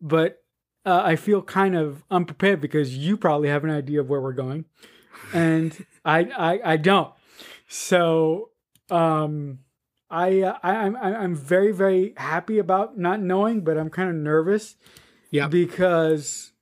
but 0.00 0.42
uh, 0.84 1.02
I 1.04 1.16
feel 1.16 1.40
kind 1.42 1.76
of 1.76 2.04
unprepared 2.10 2.60
because 2.60 2.96
you 2.96 3.16
probably 3.16 3.48
have 3.48 3.64
an 3.64 3.70
idea 3.70 4.00
of 4.00 4.08
where 4.08 4.20
we're 4.20 4.32
going, 4.32 4.64
and 5.32 5.86
I, 6.04 6.20
I 6.20 6.72
I 6.72 6.76
don't. 6.76 7.12
So 7.68 8.50
um, 8.90 9.60
I, 10.10 10.42
uh, 10.42 10.58
I 10.62 10.76
I'm 10.76 10.96
I'm 10.96 11.34
very 11.34 11.72
very 11.72 12.14
happy 12.16 12.58
about 12.58 12.98
not 12.98 13.20
knowing, 13.20 13.62
but 13.62 13.78
I'm 13.78 13.90
kind 13.90 14.10
of 14.10 14.16
nervous. 14.16 14.76
Yeah, 15.30 15.48
because 15.48 16.52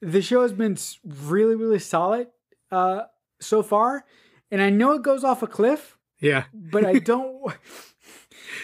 the 0.00 0.22
show 0.22 0.42
has 0.42 0.52
been 0.52 0.76
really 1.04 1.54
really 1.54 1.78
solid 1.78 2.28
uh, 2.70 3.02
so 3.40 3.62
far, 3.62 4.04
and 4.50 4.62
I 4.62 4.70
know 4.70 4.92
it 4.92 5.02
goes 5.02 5.24
off 5.24 5.42
a 5.42 5.46
cliff. 5.46 5.98
Yeah, 6.20 6.44
but 6.52 6.84
I 6.84 6.98
don't 6.98 7.52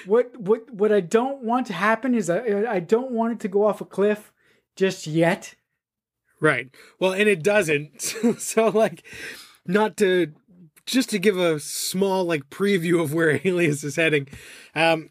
what 0.04 0.38
what 0.38 0.70
what 0.70 0.92
I 0.92 1.00
don't 1.00 1.42
want 1.42 1.66
to 1.68 1.72
happen 1.72 2.14
is 2.14 2.30
I 2.30 2.64
I 2.68 2.80
don't 2.80 3.10
want 3.10 3.34
it 3.34 3.40
to 3.40 3.48
go 3.48 3.66
off 3.66 3.80
a 3.80 3.84
cliff 3.84 4.32
just 4.76 5.06
yet. 5.06 5.54
Right. 6.40 6.68
Well, 7.00 7.12
and 7.12 7.28
it 7.28 7.42
doesn't. 7.42 8.00
so 8.38 8.68
like 8.68 9.04
not 9.66 9.96
to 9.98 10.32
just 10.84 11.10
to 11.10 11.18
give 11.18 11.38
a 11.38 11.58
small 11.60 12.24
like 12.24 12.50
preview 12.50 13.02
of 13.02 13.12
where 13.12 13.40
Alias 13.44 13.84
is 13.84 13.96
heading. 13.96 14.28
Um 14.74 15.10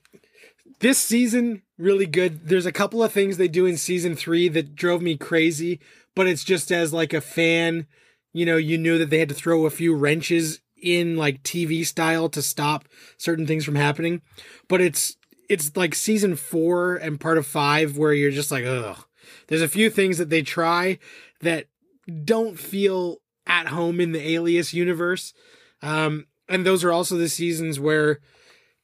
this 0.80 0.98
season 0.98 1.62
really 1.78 2.06
good. 2.06 2.48
There's 2.48 2.66
a 2.66 2.72
couple 2.72 3.04
of 3.04 3.12
things 3.12 3.38
they 3.38 3.48
do 3.48 3.66
in 3.66 3.78
season 3.78 4.16
3 4.16 4.50
that 4.50 4.76
drove 4.76 5.02
me 5.02 5.18
crazy, 5.18 5.80
but 6.16 6.28
it's 6.28 6.44
just 6.44 6.72
as 6.72 6.94
like 6.94 7.14
a 7.14 7.22
fan, 7.22 7.88
you 8.34 8.46
know, 8.46 8.58
you 8.58 8.78
knew 8.78 8.98
that 8.98 9.10
they 9.10 9.20
had 9.20 9.30
to 9.30 9.36
throw 9.36 9.66
a 9.66 9.70
few 9.70 9.96
wrenches 9.96 10.62
in 10.82 11.18
like 11.18 11.44
TV 11.44 11.86
style 11.86 12.30
to 12.30 12.42
stop 12.42 12.88
certain 13.18 13.48
things 13.48 13.66
from 13.66 13.76
happening, 13.76 14.22
but 14.68 14.82
it's 14.82 15.18
it's 15.50 15.76
like 15.76 15.94
season 15.94 16.36
four 16.36 16.96
and 16.96 17.20
part 17.20 17.38
of 17.38 17.46
five 17.46 17.98
where 17.98 18.14
you're 18.14 18.32
just 18.32 18.52
like, 18.52 18.66
ugh. 18.66 19.06
There's 19.48 19.62
a 19.62 19.68
few 19.68 19.90
things 19.90 20.18
that 20.18 20.30
they 20.30 20.42
try 20.42 21.00
that 21.42 21.68
don't 22.24 22.60
feel 22.60 23.18
at 23.48 23.68
home 23.68 24.00
in 24.00 24.12
the 24.12 24.34
Alias 24.34 24.74
universe. 24.74 25.34
Um, 25.82 26.28
and 26.48 26.66
those 26.66 26.84
are 26.84 26.92
also 26.92 27.18
the 27.18 27.30
seasons 27.30 27.80
where 27.80 28.20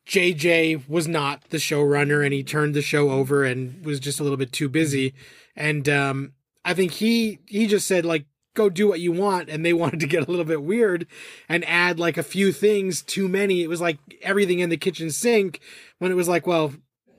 JJ 0.08 0.88
was 0.90 1.08
not 1.08 1.50
the 1.50 1.58
showrunner 1.58 2.24
and 2.24 2.34
he 2.34 2.44
turned 2.44 2.74
the 2.74 2.82
show 2.82 3.12
over 3.12 3.44
and 3.44 3.84
was 3.86 4.00
just 4.00 4.20
a 4.20 4.24
little 4.24 4.38
bit 4.38 4.52
too 4.52 4.70
busy. 4.70 5.14
And 5.56 5.88
um, 5.88 6.34
I 6.66 6.74
think 6.74 6.94
he 6.94 7.40
he 7.48 7.68
just 7.68 7.88
said 7.88 8.06
like 8.06 8.26
go 8.54 8.70
do 8.70 8.88
what 8.88 9.00
you 9.00 9.12
want 9.12 9.50
and 9.50 9.66
they 9.66 9.74
wanted 9.82 10.00
to 10.00 10.08
get 10.08 10.28
a 10.28 10.32
little 10.32 10.46
bit 10.46 10.64
weird 10.64 11.08
and 11.48 11.66
add 11.66 12.00
like 12.00 12.18
a 12.18 12.24
few 12.24 12.52
things 12.52 13.02
too 13.02 13.28
many. 13.28 13.62
It 13.62 13.70
was 13.70 13.82
like 13.82 14.00
everything 14.22 14.60
in 14.60 14.70
the 14.70 14.78
kitchen 14.78 15.12
sink 15.12 15.60
when 16.00 16.12
it 16.12 16.16
was 16.16 16.28
like, 16.28 16.48
well, 16.48 16.74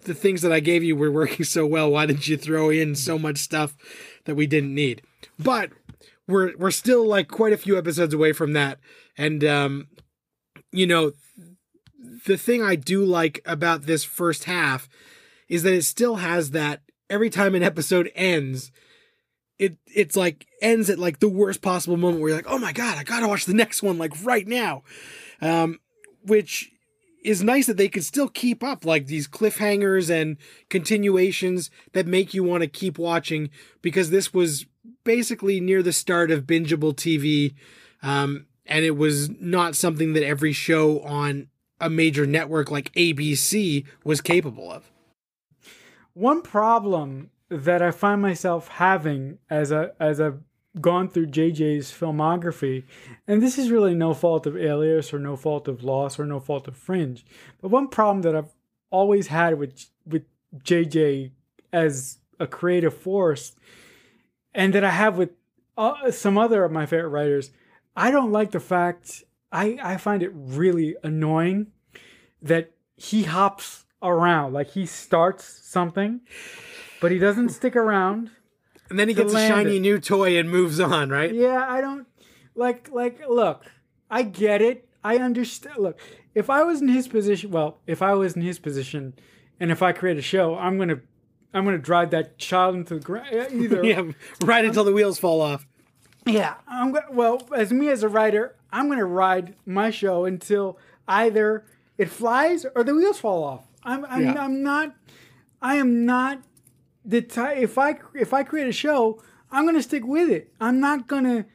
the 0.04 0.14
things 0.14 0.42
that 0.42 0.52
I 0.52 0.60
gave 0.60 0.82
you 0.82 0.96
were 0.96 1.10
working 1.12 1.44
so 1.44 1.66
well. 1.66 1.90
Why 1.90 2.06
didn't 2.06 2.28
you 2.28 2.36
throw 2.36 2.70
in 2.70 2.94
so 2.94 3.18
much 3.18 3.38
stuff 3.38 3.76
that 4.24 4.34
we 4.34 4.46
didn't 4.46 4.74
need? 4.74 5.02
But 5.38 5.70
we're 6.28 6.56
we're 6.56 6.70
still 6.70 7.06
like 7.06 7.28
quite 7.28 7.52
a 7.52 7.58
few 7.58 7.76
episodes 7.76 8.14
away 8.14 8.32
from 8.32 8.52
that. 8.52 8.78
And 9.16 9.44
um, 9.44 9.88
you 10.70 10.86
know, 10.86 11.12
the 12.26 12.36
thing 12.36 12.62
I 12.62 12.76
do 12.76 13.04
like 13.04 13.40
about 13.44 13.82
this 13.82 14.04
first 14.04 14.44
half 14.44 14.88
is 15.48 15.62
that 15.64 15.74
it 15.74 15.84
still 15.84 16.16
has 16.16 16.52
that 16.52 16.82
every 17.10 17.30
time 17.30 17.54
an 17.54 17.62
episode 17.62 18.10
ends, 18.14 18.72
it 19.62 19.76
it's 19.86 20.16
like 20.16 20.46
ends 20.60 20.90
at 20.90 20.98
like 20.98 21.20
the 21.20 21.28
worst 21.28 21.62
possible 21.62 21.96
moment 21.96 22.20
where 22.20 22.30
you're 22.30 22.38
like, 22.38 22.50
oh 22.50 22.58
my 22.58 22.72
god, 22.72 22.98
I 22.98 23.04
gotta 23.04 23.28
watch 23.28 23.44
the 23.44 23.54
next 23.54 23.80
one 23.80 23.96
like 23.96 24.12
right 24.24 24.46
now. 24.46 24.82
Um, 25.40 25.78
which 26.24 26.72
is 27.24 27.44
nice 27.44 27.68
that 27.68 27.76
they 27.76 27.88
could 27.88 28.02
still 28.02 28.28
keep 28.28 28.64
up 28.64 28.84
like 28.84 29.06
these 29.06 29.28
cliffhangers 29.28 30.10
and 30.10 30.36
continuations 30.68 31.70
that 31.92 32.08
make 32.08 32.34
you 32.34 32.42
want 32.42 32.62
to 32.62 32.66
keep 32.66 32.98
watching 32.98 33.50
because 33.82 34.10
this 34.10 34.34
was 34.34 34.66
basically 35.04 35.60
near 35.60 35.80
the 35.80 35.92
start 35.92 36.32
of 36.32 36.44
bingeable 36.44 36.94
TV. 36.94 37.54
Um, 38.02 38.46
and 38.66 38.84
it 38.84 38.96
was 38.96 39.30
not 39.40 39.76
something 39.76 40.14
that 40.14 40.24
every 40.24 40.52
show 40.52 41.00
on 41.02 41.46
a 41.80 41.88
major 41.88 42.26
network 42.26 42.72
like 42.72 42.92
ABC 42.94 43.84
was 44.04 44.20
capable 44.20 44.72
of. 44.72 44.90
One 46.14 46.42
problem 46.42 47.30
that 47.52 47.82
I 47.82 47.90
find 47.90 48.22
myself 48.22 48.68
having 48.68 49.38
as 49.50 49.70
a 49.70 49.92
as 50.00 50.20
I've 50.20 50.40
gone 50.80 51.08
through 51.08 51.26
JJ's 51.26 51.92
filmography, 51.92 52.84
and 53.28 53.42
this 53.42 53.58
is 53.58 53.70
really 53.70 53.94
no 53.94 54.14
fault 54.14 54.46
of 54.46 54.56
Alias 54.56 55.12
or 55.12 55.18
no 55.18 55.36
fault 55.36 55.68
of 55.68 55.84
Lost 55.84 56.18
or 56.18 56.24
no 56.24 56.40
fault 56.40 56.66
of 56.66 56.76
Fringe, 56.76 57.24
but 57.60 57.68
one 57.68 57.88
problem 57.88 58.22
that 58.22 58.34
I've 58.34 58.54
always 58.90 59.26
had 59.26 59.58
with 59.58 59.90
with 60.06 60.24
JJ 60.58 61.32
as 61.72 62.18
a 62.40 62.46
creative 62.46 62.96
force, 62.96 63.52
and 64.54 64.72
that 64.72 64.84
I 64.84 64.90
have 64.90 65.18
with 65.18 65.30
uh, 65.76 66.10
some 66.10 66.38
other 66.38 66.64
of 66.64 66.72
my 66.72 66.86
favorite 66.86 67.08
writers, 67.08 67.50
I 67.94 68.10
don't 68.10 68.32
like 68.32 68.52
the 68.52 68.60
fact 68.60 69.24
I 69.50 69.78
I 69.82 69.96
find 69.98 70.22
it 70.22 70.32
really 70.34 70.96
annoying 71.02 71.66
that 72.40 72.70
he 72.96 73.24
hops 73.24 73.84
around 74.02 74.52
like 74.52 74.70
he 74.70 74.86
starts 74.86 75.44
something 75.62 76.20
but 77.02 77.10
he 77.10 77.18
doesn't 77.18 77.50
stick 77.50 77.74
around. 77.74 78.30
And 78.88 78.98
then 78.98 79.08
he 79.08 79.14
gets 79.14 79.34
a 79.34 79.48
shiny 79.48 79.76
it. 79.78 79.80
new 79.80 79.98
toy 79.98 80.38
and 80.38 80.48
moves 80.48 80.78
on, 80.78 81.10
right? 81.10 81.34
Yeah, 81.34 81.66
I 81.68 81.80
don't 81.80 82.06
like 82.54 82.88
like 82.90 83.28
look, 83.28 83.66
I 84.08 84.22
get 84.22 84.62
it. 84.62 84.88
I 85.02 85.16
understand. 85.16 85.78
Look, 85.78 85.98
if 86.34 86.48
I 86.48 86.62
was 86.62 86.80
in 86.80 86.88
his 86.88 87.08
position, 87.08 87.50
well, 87.50 87.80
if 87.86 88.02
I 88.02 88.14
was 88.14 88.36
in 88.36 88.42
his 88.42 88.58
position 88.58 89.14
and 89.58 89.72
if 89.72 89.82
I 89.82 89.92
create 89.92 90.16
a 90.16 90.22
show, 90.22 90.54
I'm 90.54 90.76
going 90.76 90.90
to 90.90 91.00
I'm 91.52 91.64
going 91.64 91.76
to 91.76 91.82
drive 91.82 92.10
that 92.10 92.38
child 92.38 92.76
into 92.76 92.94
the 92.94 93.00
ground 93.00 93.34
uh, 93.34 93.46
either. 93.50 93.84
yeah, 93.84 94.02
right 94.44 94.64
until 94.64 94.84
the 94.84 94.92
wheels 94.92 95.18
fall 95.18 95.40
off. 95.40 95.66
Yeah, 96.24 96.54
I'm 96.68 96.94
well, 97.10 97.42
as 97.56 97.72
me 97.72 97.88
as 97.88 98.04
a 98.04 98.08
writer, 98.08 98.56
I'm 98.70 98.86
going 98.86 99.00
to 99.00 99.04
ride 99.04 99.56
my 99.66 99.90
show 99.90 100.24
until 100.24 100.78
either 101.08 101.64
it 101.98 102.10
flies 102.10 102.64
or 102.76 102.84
the 102.84 102.94
wheels 102.94 103.18
fall 103.18 103.42
off. 103.42 103.66
I'm 103.82 104.04
I'm, 104.04 104.22
Yeah. 104.22 104.44
I'm 104.44 104.62
not 104.62 104.94
I 105.60 105.76
am 105.76 106.06
not 106.06 106.42
the 107.04 107.18
if 107.56 107.78
I 107.78 107.98
if 108.14 108.32
I 108.32 108.42
create 108.42 108.68
a 108.68 108.72
show, 108.72 109.22
I'm 109.50 109.66
gonna 109.66 109.82
stick 109.82 110.04
with 110.06 110.30
it. 110.30 110.52
I'm 110.60 110.80
not 110.80 111.06
gonna 111.08 111.46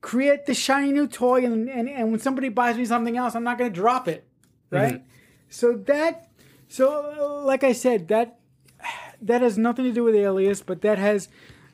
create 0.00 0.46
the 0.46 0.54
shiny 0.54 0.92
new 0.92 1.06
toy 1.06 1.44
and 1.44 1.68
and, 1.68 1.88
and 1.88 2.10
when 2.10 2.20
somebody 2.20 2.48
buys 2.48 2.76
me 2.76 2.84
something 2.84 3.16
else, 3.16 3.34
I'm 3.34 3.44
not 3.44 3.58
gonna 3.58 3.70
drop 3.70 4.08
it. 4.08 4.26
Right? 4.70 5.04
So 5.48 5.74
that 5.86 6.28
so 6.68 7.42
like 7.44 7.64
I 7.64 7.72
said, 7.72 8.08
that 8.08 8.38
that 9.20 9.40
has 9.42 9.56
nothing 9.56 9.84
to 9.84 9.92
do 9.92 10.04
with 10.04 10.14
Alias, 10.14 10.62
but 10.62 10.82
that 10.82 10.98
has 10.98 11.28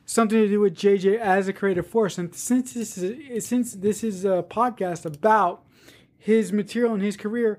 something 0.05 0.39
to 0.39 0.49
do 0.49 0.61
with 0.61 0.75
JJ 0.75 1.19
as 1.19 1.49
a 1.49 1.53
creative 1.53 1.87
force. 1.87 2.19
And 2.19 2.35
since 2.35 2.73
this 2.73 2.99
is 2.99 3.47
since 3.47 3.75
this 3.75 4.03
is 4.03 4.25
a 4.25 4.45
podcast 4.49 5.05
about 5.05 5.65
his 6.19 6.53
material 6.53 6.95
and 6.95 7.03
his 7.03 7.17
career, 7.17 7.59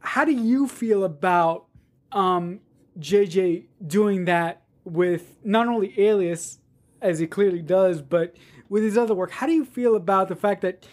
how 0.00 0.24
do 0.24 0.32
you 0.32 0.68
feel 0.68 1.04
about 1.04 1.66
um, 2.12 2.60
JJ 2.98 3.66
doing 3.86 4.24
that 4.26 4.62
with 4.86 5.36
not 5.44 5.66
only 5.66 5.92
Alias, 6.00 6.58
as 7.02 7.18
he 7.18 7.26
clearly 7.26 7.60
does, 7.60 8.00
but 8.00 8.34
with 8.68 8.82
his 8.82 8.96
other 8.96 9.14
work? 9.14 9.32
How 9.32 9.46
do 9.46 9.52
you 9.52 9.64
feel 9.64 9.96
about 9.96 10.28
the 10.28 10.36
fact 10.36 10.62
that 10.62 10.86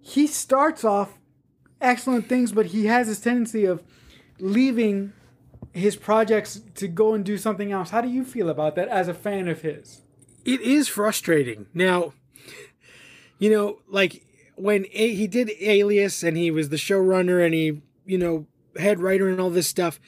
he 0.00 0.26
starts 0.26 0.84
off 0.84 1.18
excellent 1.80 2.28
things, 2.28 2.52
but 2.52 2.66
he 2.66 2.86
has 2.86 3.08
this 3.08 3.20
tendency 3.20 3.64
of 3.64 3.82
leaving 4.38 5.12
his 5.72 5.96
projects 5.96 6.60
to 6.74 6.86
go 6.86 7.14
and 7.14 7.24
do 7.24 7.38
something 7.38 7.72
else? 7.72 7.90
How 7.90 8.00
do 8.00 8.08
you 8.08 8.24
feel 8.24 8.48
about 8.48 8.76
that 8.76 8.88
as 8.88 9.08
a 9.08 9.14
fan 9.14 9.48
of 9.48 9.62
his? 9.62 10.02
It 10.44 10.60
is 10.60 10.88
frustrating. 10.88 11.66
Now, 11.74 12.12
you 13.38 13.50
know, 13.50 13.80
like 13.88 14.24
when 14.56 14.86
a- 14.92 15.14
he 15.14 15.26
did 15.26 15.50
Alias 15.60 16.22
and 16.22 16.36
he 16.36 16.50
was 16.50 16.68
the 16.68 16.76
showrunner 16.76 17.44
and 17.44 17.54
he, 17.54 17.82
you 18.04 18.18
know, 18.18 18.46
head 18.76 19.00
writer 19.00 19.28
and 19.28 19.40
all 19.40 19.50
this 19.50 19.66
stuff, 19.66 19.98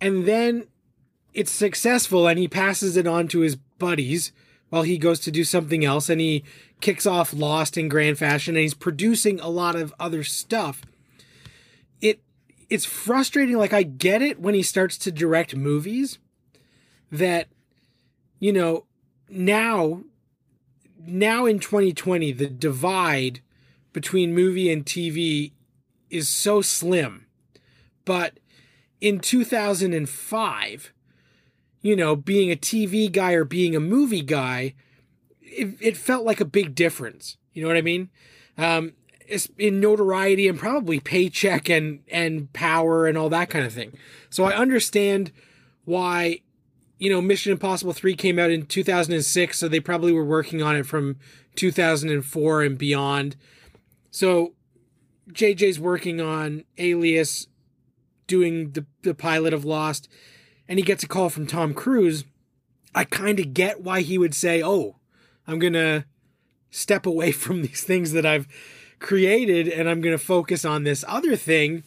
and 0.00 0.26
then 0.26 0.66
it's 1.34 1.50
successful 1.50 2.26
and 2.26 2.38
he 2.38 2.48
passes 2.48 2.96
it 2.96 3.06
on 3.06 3.28
to 3.28 3.40
his 3.40 3.56
buddies 3.56 4.32
while 4.68 4.82
he 4.82 4.98
goes 4.98 5.20
to 5.20 5.30
do 5.30 5.44
something 5.44 5.84
else 5.84 6.08
and 6.08 6.20
he 6.20 6.44
kicks 6.80 7.06
off 7.06 7.32
Lost 7.32 7.76
in 7.76 7.88
grand 7.88 8.18
fashion 8.18 8.54
and 8.54 8.62
he's 8.62 8.74
producing 8.74 9.40
a 9.40 9.48
lot 9.48 9.76
of 9.76 9.94
other 9.98 10.24
stuff. 10.24 10.82
It 12.00 12.20
it's 12.68 12.84
frustrating 12.84 13.56
like 13.56 13.72
I 13.72 13.82
get 13.82 14.22
it 14.22 14.40
when 14.40 14.54
he 14.54 14.62
starts 14.62 14.96
to 14.98 15.12
direct 15.12 15.56
movies 15.56 16.18
that 17.10 17.48
you 18.38 18.52
know 18.52 18.86
now 19.28 20.02
now 20.98 21.46
in 21.46 21.58
2020 21.58 22.32
the 22.32 22.48
divide 22.48 23.40
between 23.92 24.34
movie 24.34 24.72
and 24.72 24.84
TV 24.84 25.52
is 26.10 26.28
so 26.28 26.60
slim. 26.62 27.26
But 28.04 28.38
in 29.00 29.20
2005, 29.20 30.92
you 31.82 31.96
know, 31.96 32.16
being 32.16 32.50
a 32.50 32.56
TV 32.56 33.10
guy 33.10 33.32
or 33.32 33.44
being 33.44 33.76
a 33.76 33.80
movie 33.80 34.22
guy, 34.22 34.74
it, 35.40 35.76
it 35.80 35.96
felt 35.96 36.24
like 36.24 36.40
a 36.40 36.46
big 36.46 36.74
difference. 36.74 37.36
You 37.52 37.62
know 37.62 37.68
what 37.68 37.76
I 37.76 37.82
mean? 37.82 38.08
Um, 38.56 38.92
in 39.58 39.80
notoriety 39.80 40.48
and 40.48 40.58
probably 40.58 41.00
paycheck 41.00 41.68
and 41.68 42.00
and 42.10 42.52
power 42.52 43.06
and 43.06 43.16
all 43.16 43.28
that 43.30 43.50
kind 43.50 43.64
of 43.64 43.72
thing. 43.72 43.96
So 44.30 44.44
I 44.44 44.54
understand 44.54 45.32
why 45.84 46.40
you 46.98 47.10
know 47.10 47.20
Mission 47.20 47.52
Impossible 47.52 47.92
3 47.92 48.14
came 48.14 48.38
out 48.38 48.50
in 48.50 48.66
2006 48.66 49.58
so 49.58 49.68
they 49.68 49.80
probably 49.80 50.12
were 50.12 50.24
working 50.24 50.62
on 50.62 50.76
it 50.76 50.86
from 50.86 51.16
2004 51.56 52.62
and 52.62 52.78
beyond. 52.78 53.36
So 54.10 54.54
JJ's 55.30 55.80
working 55.80 56.20
on 56.20 56.64
Alias 56.78 57.46
doing 58.26 58.72
the 58.72 58.86
the 59.02 59.14
pilot 59.14 59.54
of 59.54 59.64
Lost 59.64 60.08
and 60.68 60.78
he 60.78 60.84
gets 60.84 61.02
a 61.02 61.08
call 61.08 61.28
from 61.28 61.46
Tom 61.46 61.74
Cruise. 61.74 62.24
I 62.94 63.04
kind 63.04 63.40
of 63.40 63.54
get 63.54 63.82
why 63.82 64.02
he 64.02 64.18
would 64.18 64.34
say, 64.34 64.62
"Oh, 64.62 64.96
I'm 65.46 65.58
going 65.58 65.72
to 65.72 66.04
step 66.70 67.06
away 67.06 67.32
from 67.32 67.62
these 67.62 67.82
things 67.82 68.12
that 68.12 68.26
I've 68.26 68.48
created 68.98 69.68
and 69.68 69.88
I'm 69.88 70.00
going 70.00 70.16
to 70.16 70.24
focus 70.24 70.64
on 70.64 70.84
this 70.84 71.04
other 71.08 71.36
thing." 71.36 71.84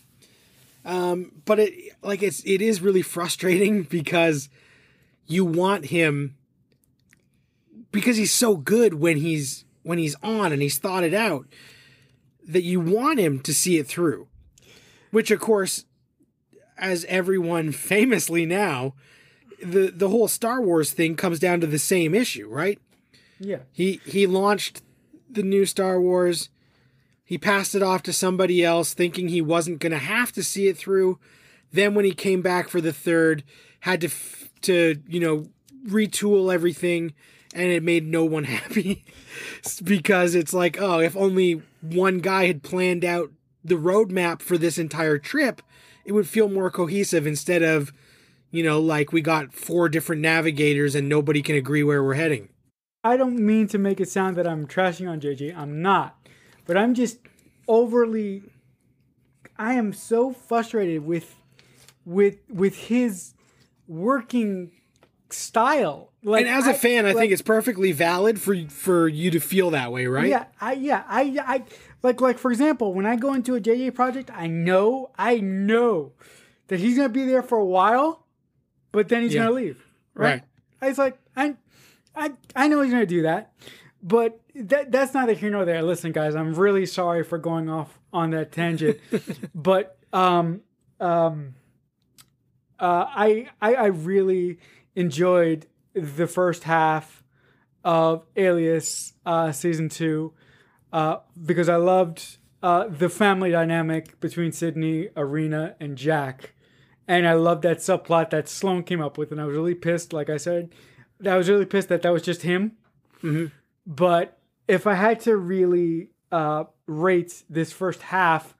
Um, 0.83 1.41
but 1.45 1.59
it 1.59 1.73
like 2.03 2.21
it's 2.21 2.43
it 2.45 2.61
is 2.61 2.81
really 2.81 3.01
frustrating 3.01 3.83
because 3.89 4.49
you 5.27 5.43
want 5.43 5.85
him 5.85 6.35
because 7.91 8.17
he's 8.17 8.31
so 8.31 8.55
good 8.55 8.95
when 8.95 9.17
he's 9.17 9.65
when 9.83 9.97
he's 9.97 10.15
on 10.21 10.51
and 10.51 10.61
he's 10.61 10.77
thought 10.77 11.03
it 11.03 11.13
out 11.13 11.47
that 12.47 12.63
you 12.63 12.79
want 12.79 13.19
him 13.19 13.39
to 13.39 13.53
see 13.53 13.77
it 13.77 13.87
through. 13.87 14.27
Which 15.11 15.31
of 15.31 15.39
course 15.39 15.85
as 16.77 17.05
everyone 17.05 17.71
famously 17.71 18.45
now 18.45 18.93
the 19.63 19.91
the 19.95 20.09
whole 20.09 20.27
Star 20.27 20.61
Wars 20.61 20.91
thing 20.91 21.15
comes 21.15 21.39
down 21.39 21.61
to 21.61 21.67
the 21.67 21.79
same 21.79 22.13
issue, 22.13 22.47
right? 22.47 22.79
Yeah. 23.39 23.59
He 23.71 24.01
he 24.05 24.27
launched 24.27 24.81
the 25.29 25.43
new 25.43 25.65
Star 25.65 25.99
Wars 25.99 26.49
He 27.23 27.37
passed 27.37 27.73
it 27.75 27.81
off 27.83 28.03
to 28.03 28.13
somebody 28.13 28.63
else, 28.63 28.93
thinking 28.93 29.27
he 29.27 29.41
wasn't 29.41 29.79
going 29.79 29.91
to 29.91 29.97
have 29.97 30.31
to 30.33 30.43
see 30.43 30.67
it 30.67 30.77
through. 30.77 31.19
Then, 31.71 31.95
when 31.95 32.05
he 32.05 32.13
came 32.13 32.41
back 32.41 32.69
for 32.69 32.79
the 32.79 32.93
third, 32.93 33.43
had 33.81 34.01
to 34.01 34.07
f- 34.07 34.49
to 34.61 35.01
you 35.07 35.19
know 35.19 35.47
retool 35.87 36.53
everything, 36.53 37.13
and 37.53 37.71
it 37.71 37.83
made 37.83 38.05
no 38.05 38.23
one 38.25 38.43
happy 38.59 39.03
because 39.83 40.35
it's 40.35 40.53
like, 40.53 40.79
oh, 40.79 40.99
if 40.99 41.15
only 41.17 41.61
one 41.81 42.19
guy 42.19 42.45
had 42.45 42.63
planned 42.63 43.03
out 43.03 43.31
the 43.63 43.75
roadmap 43.75 44.41
for 44.41 44.57
this 44.57 44.77
entire 44.77 45.17
trip, 45.17 45.61
it 46.05 46.11
would 46.11 46.27
feel 46.27 46.47
more 46.47 46.69
cohesive 46.69 47.27
instead 47.27 47.63
of, 47.63 47.91
you 48.51 48.63
know, 48.63 48.79
like 48.79 49.11
we 49.11 49.21
got 49.21 49.53
four 49.53 49.89
different 49.89 50.21
navigators 50.21 50.95
and 50.95 51.09
nobody 51.09 51.41
can 51.41 51.55
agree 51.55 51.83
where 51.83 52.03
we're 52.03 52.13
heading. 52.13 52.49
I 53.03 53.17
don't 53.17 53.37
mean 53.37 53.67
to 53.67 53.77
make 53.77 53.99
it 53.99 54.09
sound 54.09 54.37
that 54.37 54.47
I'm 54.47 54.67
trashing 54.67 55.09
on 55.09 55.19
JJ. 55.19 55.55
I'm 55.55 55.81
not. 55.81 56.17
But 56.65 56.77
I'm 56.77 56.93
just 56.93 57.19
overly 57.67 58.43
I 59.57 59.73
am 59.73 59.93
so 59.93 60.31
frustrated 60.31 61.05
with 61.05 61.35
with 62.05 62.37
with 62.49 62.75
his 62.75 63.33
working 63.87 64.71
style. 65.29 66.11
Like 66.27 66.45
and 66.47 66.55
as 66.55 66.65
a 66.65 66.71
I- 66.71 66.73
fan, 66.73 67.05
I 67.05 67.09
like- 67.09 67.17
think 67.17 67.31
it's 67.33 67.41
perfectly 67.43 67.91
valid 67.91 68.41
for 68.41 68.55
for 68.69 69.07
you 69.07 69.29
to 69.31 69.39
feel 69.39 69.69
that 69.71 69.91
way, 69.91 70.07
right? 70.07 70.27
Yeah, 70.27 70.45
I 70.59 70.73
yeah, 70.73 71.03
I 71.07 71.37
I 71.45 71.63
like 72.01 72.19
like 72.19 72.39
for 72.39 72.51
example, 72.51 72.93
when 72.95 73.05
I 73.05 73.15
go 73.15 73.33
into 73.33 73.53
a 73.55 73.61
JJ 73.61 73.93
project, 73.93 74.31
I 74.33 74.47
know 74.47 75.11
I 75.17 75.39
know 75.39 76.13
that 76.67 76.79
he's 76.79 76.97
gonna 76.97 77.09
be 77.09 77.25
there 77.25 77.43
for 77.43 77.57
a 77.59 77.65
while, 77.65 78.25
but 78.91 79.07
then 79.07 79.21
he's 79.21 79.35
Yeah. 79.35 79.43
gonna 79.43 79.55
leave. 79.55 79.85
Right? 80.15 80.41
Right. 80.81 80.89
It's 80.89 80.97
like 80.97 81.17
I 81.35 81.55
I 82.15 82.31
I 82.55 82.67
know 82.69 82.81
he's 82.81 82.91
gonna 82.91 83.05
do 83.05 83.21
that, 83.21 83.53
but 84.01 84.39
that 84.55 84.91
that's 84.91 85.13
neither 85.13 85.33
here 85.33 85.51
nor 85.51 85.63
there. 85.63 85.83
Listen, 85.83 86.11
guys, 86.11 86.33
I'm 86.35 86.55
really 86.55 86.87
sorry 86.87 87.23
for 87.23 87.37
going 87.37 87.69
off 87.69 87.99
on 88.11 88.31
that 88.31 88.51
tangent, 88.51 88.97
but 89.53 89.97
um 90.11 90.61
um 90.99 91.53
uh, 92.79 93.05
I, 93.07 93.47
I 93.61 93.75
I 93.75 93.85
really 93.87 94.57
enjoyed 94.95 95.65
the 95.95 96.27
first 96.27 96.63
half 96.63 97.23
of 97.83 98.25
Alias 98.35 99.13
uh, 99.25 99.51
season 99.51 99.89
two 99.89 100.33
uh, 100.91 101.17
because 101.45 101.69
I 101.69 101.75
loved 101.75 102.37
uh, 102.63 102.87
the 102.87 103.09
family 103.09 103.51
dynamic 103.51 104.19
between 104.19 104.51
Sydney, 104.51 105.09
Irina, 105.15 105.75
and 105.79 105.97
Jack, 105.97 106.53
and 107.07 107.27
I 107.27 107.33
loved 107.33 107.63
that 107.63 107.77
subplot 107.77 108.29
that 108.31 108.49
Sloane 108.49 108.83
came 108.83 109.01
up 109.01 109.17
with, 109.17 109.31
and 109.31 109.39
I 109.39 109.45
was 109.45 109.55
really 109.55 109.75
pissed. 109.75 110.13
Like 110.13 110.29
I 110.29 110.37
said, 110.37 110.73
I 111.25 111.37
was 111.37 111.49
really 111.49 111.65
pissed 111.65 111.89
that 111.89 112.01
that 112.01 112.13
was 112.13 112.23
just 112.23 112.41
him. 112.41 112.73
But 113.85 114.39
if 114.67 114.87
I 114.87 114.95
had 114.95 115.19
to 115.21 115.35
really 115.37 116.09
uh, 116.31 116.65
rate 116.87 117.43
this 117.49 117.71
first 117.71 118.01
half, 118.01 118.55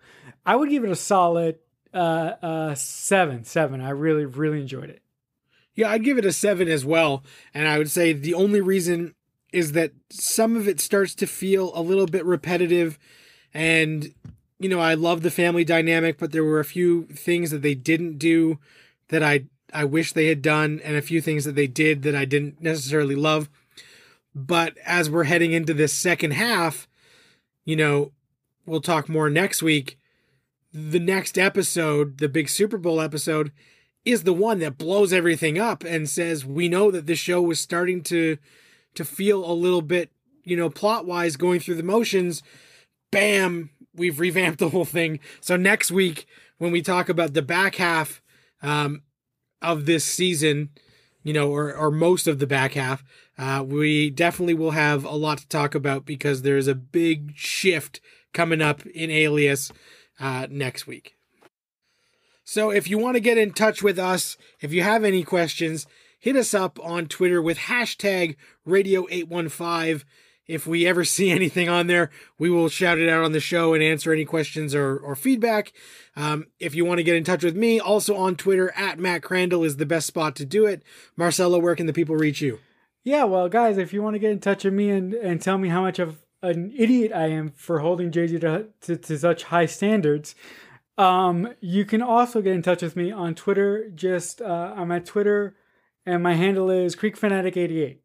I 0.46 0.56
would 0.56 0.70
give 0.70 0.84
it 0.84 0.92
a 0.92 0.96
solid 0.96 1.58
uh, 1.94 2.34
uh, 2.42 2.76
seven. 2.76 3.44
Seven. 3.44 3.82
I 3.82 3.90
really, 3.90 4.26
really 4.26 4.62
enjoyed 4.62 4.90
it. 4.90 5.02
Yeah, 5.76 5.92
I'd 5.92 6.04
give 6.04 6.18
it 6.18 6.26
a 6.26 6.32
seven 6.32 6.68
as 6.68 6.86
well. 6.86 7.24
And 7.54 7.68
I 7.68 7.78
would 7.78 7.92
say 7.92 8.14
the 8.14 8.34
only 8.34 8.62
reason 8.62 9.14
is 9.52 9.74
that 9.74 9.92
some 10.10 10.56
of 10.56 10.68
it 10.68 10.80
starts 10.80 11.14
to 11.16 11.28
feel 11.28 11.72
a 11.76 11.82
little 11.82 12.06
bit 12.06 12.26
repetitive. 12.26 12.98
And, 13.54 14.14
you 14.60 14.70
know, 14.70 14.80
I 14.80 14.94
love 14.94 15.22
the 15.22 15.32
family 15.32 15.64
dynamic, 15.64 16.18
but 16.18 16.32
there 16.32 16.44
were 16.44 16.60
a 16.60 16.66
few 16.66 17.04
things 17.06 17.52
that 17.52 17.62
they 17.62 17.76
didn't 17.76 18.18
do 18.18 18.60
that 19.10 19.24
I, 19.24 19.46
I 19.74 19.86
wish 19.86 20.14
they 20.14 20.28
had 20.28 20.42
done, 20.42 20.82
and 20.84 20.96
a 20.96 21.02
few 21.02 21.22
things 21.22 21.46
that 21.46 21.56
they 21.56 21.68
did 21.68 22.04
that 22.04 22.16
I 22.16 22.26
didn't 22.26 22.62
necessarily 22.62 23.16
love. 23.16 23.50
But 24.34 24.78
as 24.86 25.10
we're 25.10 25.26
heading 25.26 25.54
into 25.54 25.74
this 25.74 25.94
second 25.94 26.32
half, 26.32 26.88
you 27.64 27.76
know, 27.76 28.12
we'll 28.66 28.82
talk 28.82 29.08
more 29.08 29.30
next 29.30 29.62
week. 29.62 29.98
The 30.74 31.00
next 31.00 31.38
episode, 31.38 32.18
the 32.18 32.28
big 32.28 32.50
Super 32.50 32.78
Bowl 32.78 33.00
episode, 33.00 33.52
is 34.06 34.24
the 34.24 34.34
one 34.34 34.60
that 34.60 34.78
blows 34.78 35.12
everything 35.12 35.58
up 35.58 35.84
and 35.84 36.08
says 36.08 36.46
we 36.46 36.70
know 36.70 36.92
that 36.92 37.08
this 37.08 37.20
show 37.20 37.42
was 37.42 37.60
starting 37.60 38.02
to 38.04 38.38
to 38.94 39.04
feel 39.04 39.44
a 39.44 39.54
little 39.54 39.82
bit 39.82 40.12
you 40.44 40.56
know 40.56 40.70
plot 40.70 41.06
wise 41.06 41.36
going 41.36 41.60
through 41.60 41.76
the 41.76 41.84
motions. 41.84 42.44
Bam 43.12 43.72
we've 43.94 44.20
revamped 44.20 44.60
the 44.60 44.70
whole 44.70 44.86
thing. 44.86 45.20
So 45.42 45.56
next 45.56 45.92
week 45.92 46.28
when 46.58 46.72
we 46.72 46.82
talk 46.82 47.10
about 47.10 47.34
the 47.34 47.42
back 47.42 47.76
half 47.76 48.22
um, 48.62 49.02
of 49.62 49.86
this 49.86 50.06
season 50.06 50.70
you 51.24 51.34
know 51.34 51.52
or, 51.52 51.76
or 51.76 51.92
most 51.92 52.28
of 52.28 52.40
the 52.40 52.48
back 52.48 52.74
half 52.74 53.04
uh, 53.38 53.64
we 53.68 54.10
definitely 54.10 54.54
will 54.54 54.72
have 54.72 55.04
a 55.04 55.16
lot 55.16 55.40
to 55.40 55.48
talk 55.50 55.76
about 55.76 56.06
because 56.06 56.42
there's 56.44 56.68
a 56.68 56.76
big 56.76 57.34
shift 57.36 58.00
coming 58.34 58.62
up 58.62 58.86
in 58.86 59.10
alias 59.10 59.72
uh, 60.20 60.48
next 60.50 60.88
week 60.88 61.15
so 62.46 62.70
if 62.70 62.88
you 62.88 63.00
want 63.00 63.16
to 63.16 63.20
get 63.22 63.40
in 63.40 63.52
touch 63.52 63.82
with 63.82 63.98
us, 63.98 64.38
if 64.62 64.72
you 64.72 64.84
have 64.84 65.04
any 65.04 65.24
questions, 65.24 65.88
hit 66.20 66.36
us 66.36 66.54
up 66.54 66.80
on 66.82 67.08
Twitter 67.08 67.42
with 67.42 67.58
hashtag 67.58 68.36
radio815. 68.68 70.04
If 70.48 70.68
we 70.68 70.86
ever 70.86 71.04
see 71.04 71.32
anything 71.32 71.68
on 71.68 71.88
there, 71.88 72.12
we 72.38 72.52
will 72.52 72.70
shout 72.70 73.00
it 73.00 73.10
out 73.10 73.26
on 73.26 73.32
the 73.32 73.40
show 73.40 73.74
and 73.74 73.82
answer 73.82 74.14
any 74.14 74.26
questions 74.26 74.76
or, 74.76 74.96
or 74.96 75.16
feedback. 75.16 75.74
Um, 76.16 76.46
if 76.60 76.76
you 76.76 76.86
want 76.86 77.00
to 77.00 77.04
get 77.04 77.16
in 77.16 77.24
touch 77.24 77.44
with 77.44 77.56
me, 77.56 77.80
also 77.80 78.16
on 78.16 78.36
Twitter, 78.36 78.72
at 78.76 79.00
Matt 79.00 79.24
Crandall 79.24 79.64
is 79.64 79.78
the 79.78 79.86
best 79.88 80.06
spot 80.06 80.36
to 80.36 80.46
do 80.46 80.68
it. 80.68 80.84
Marcelo, 81.18 81.58
where 81.58 81.76
can 81.76 81.88
the 81.88 81.94
people 81.94 82.16
reach 82.16 82.42
you? 82.42 82.60
Yeah, 83.04 83.24
well, 83.24 83.50
guys, 83.50 83.80
if 83.80 83.92
you 83.92 84.04
want 84.04 84.16
to 84.16 84.20
get 84.20 84.32
in 84.32 84.40
touch 84.40 84.64
with 84.64 84.74
me 84.74 84.92
and, 84.92 85.14
and 85.16 85.42
tell 85.42 85.58
me 85.58 85.70
how 85.70 85.82
much 85.82 85.98
of 85.98 86.24
an 86.42 86.72
idiot 86.76 87.12
I 87.12 87.28
am 87.28 87.52
for 87.52 87.80
holding 87.80 88.12
JJ 88.12 88.42
to, 88.42 88.68
to, 88.82 88.98
to 88.98 89.18
such 89.18 89.44
high 89.44 89.66
standards, 89.66 90.36
um, 90.98 91.54
you 91.60 91.86
can 91.86 92.02
also 92.02 92.42
get 92.42 92.54
in 92.54 92.62
touch 92.62 92.82
with 92.82 92.96
me 92.96 93.12
on 93.12 93.36
Twitter. 93.36 93.90
Just 93.94 94.42
uh, 94.42 94.74
I'm 94.76 94.92
at 94.92 95.06
Twitter, 95.06 95.56
and 96.06 96.24
my 96.24 96.34
handle 96.34 96.70
is 96.70 96.96
CreekFanatic88. 96.96 97.98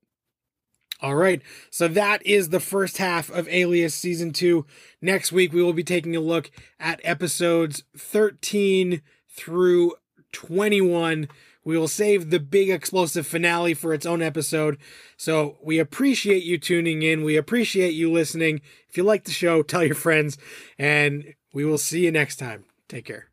All 1.02 1.14
right. 1.14 1.40
So 1.70 1.88
that 1.88 2.24
is 2.26 2.50
the 2.50 2.60
first 2.60 2.98
half 2.98 3.30
of 3.30 3.48
Alias 3.48 3.94
season 3.94 4.32
two. 4.32 4.66
Next 5.00 5.32
week, 5.32 5.52
we 5.52 5.62
will 5.62 5.72
be 5.72 5.84
taking 5.84 6.14
a 6.14 6.20
look 6.20 6.50
at 6.78 7.00
episodes 7.04 7.84
13 7.96 9.00
through 9.28 9.94
21. 10.32 11.28
We 11.64 11.78
will 11.78 11.88
save 11.88 12.30
the 12.30 12.40
big 12.40 12.70
explosive 12.70 13.26
finale 13.26 13.74
for 13.74 13.94
its 13.94 14.04
own 14.04 14.20
episode. 14.20 14.78
So 15.16 15.58
we 15.62 15.78
appreciate 15.78 16.42
you 16.42 16.58
tuning 16.58 17.02
in. 17.02 17.22
We 17.22 17.36
appreciate 17.36 17.94
you 17.94 18.10
listening. 18.10 18.60
If 18.88 18.96
you 18.96 19.02
like 19.02 19.24
the 19.24 19.30
show, 19.30 19.62
tell 19.62 19.84
your 19.84 19.94
friends, 19.94 20.36
and 20.78 21.34
we 21.52 21.64
will 21.64 21.78
see 21.78 22.04
you 22.04 22.12
next 22.12 22.36
time. 22.36 22.64
Take 22.90 23.04
care. 23.04 23.29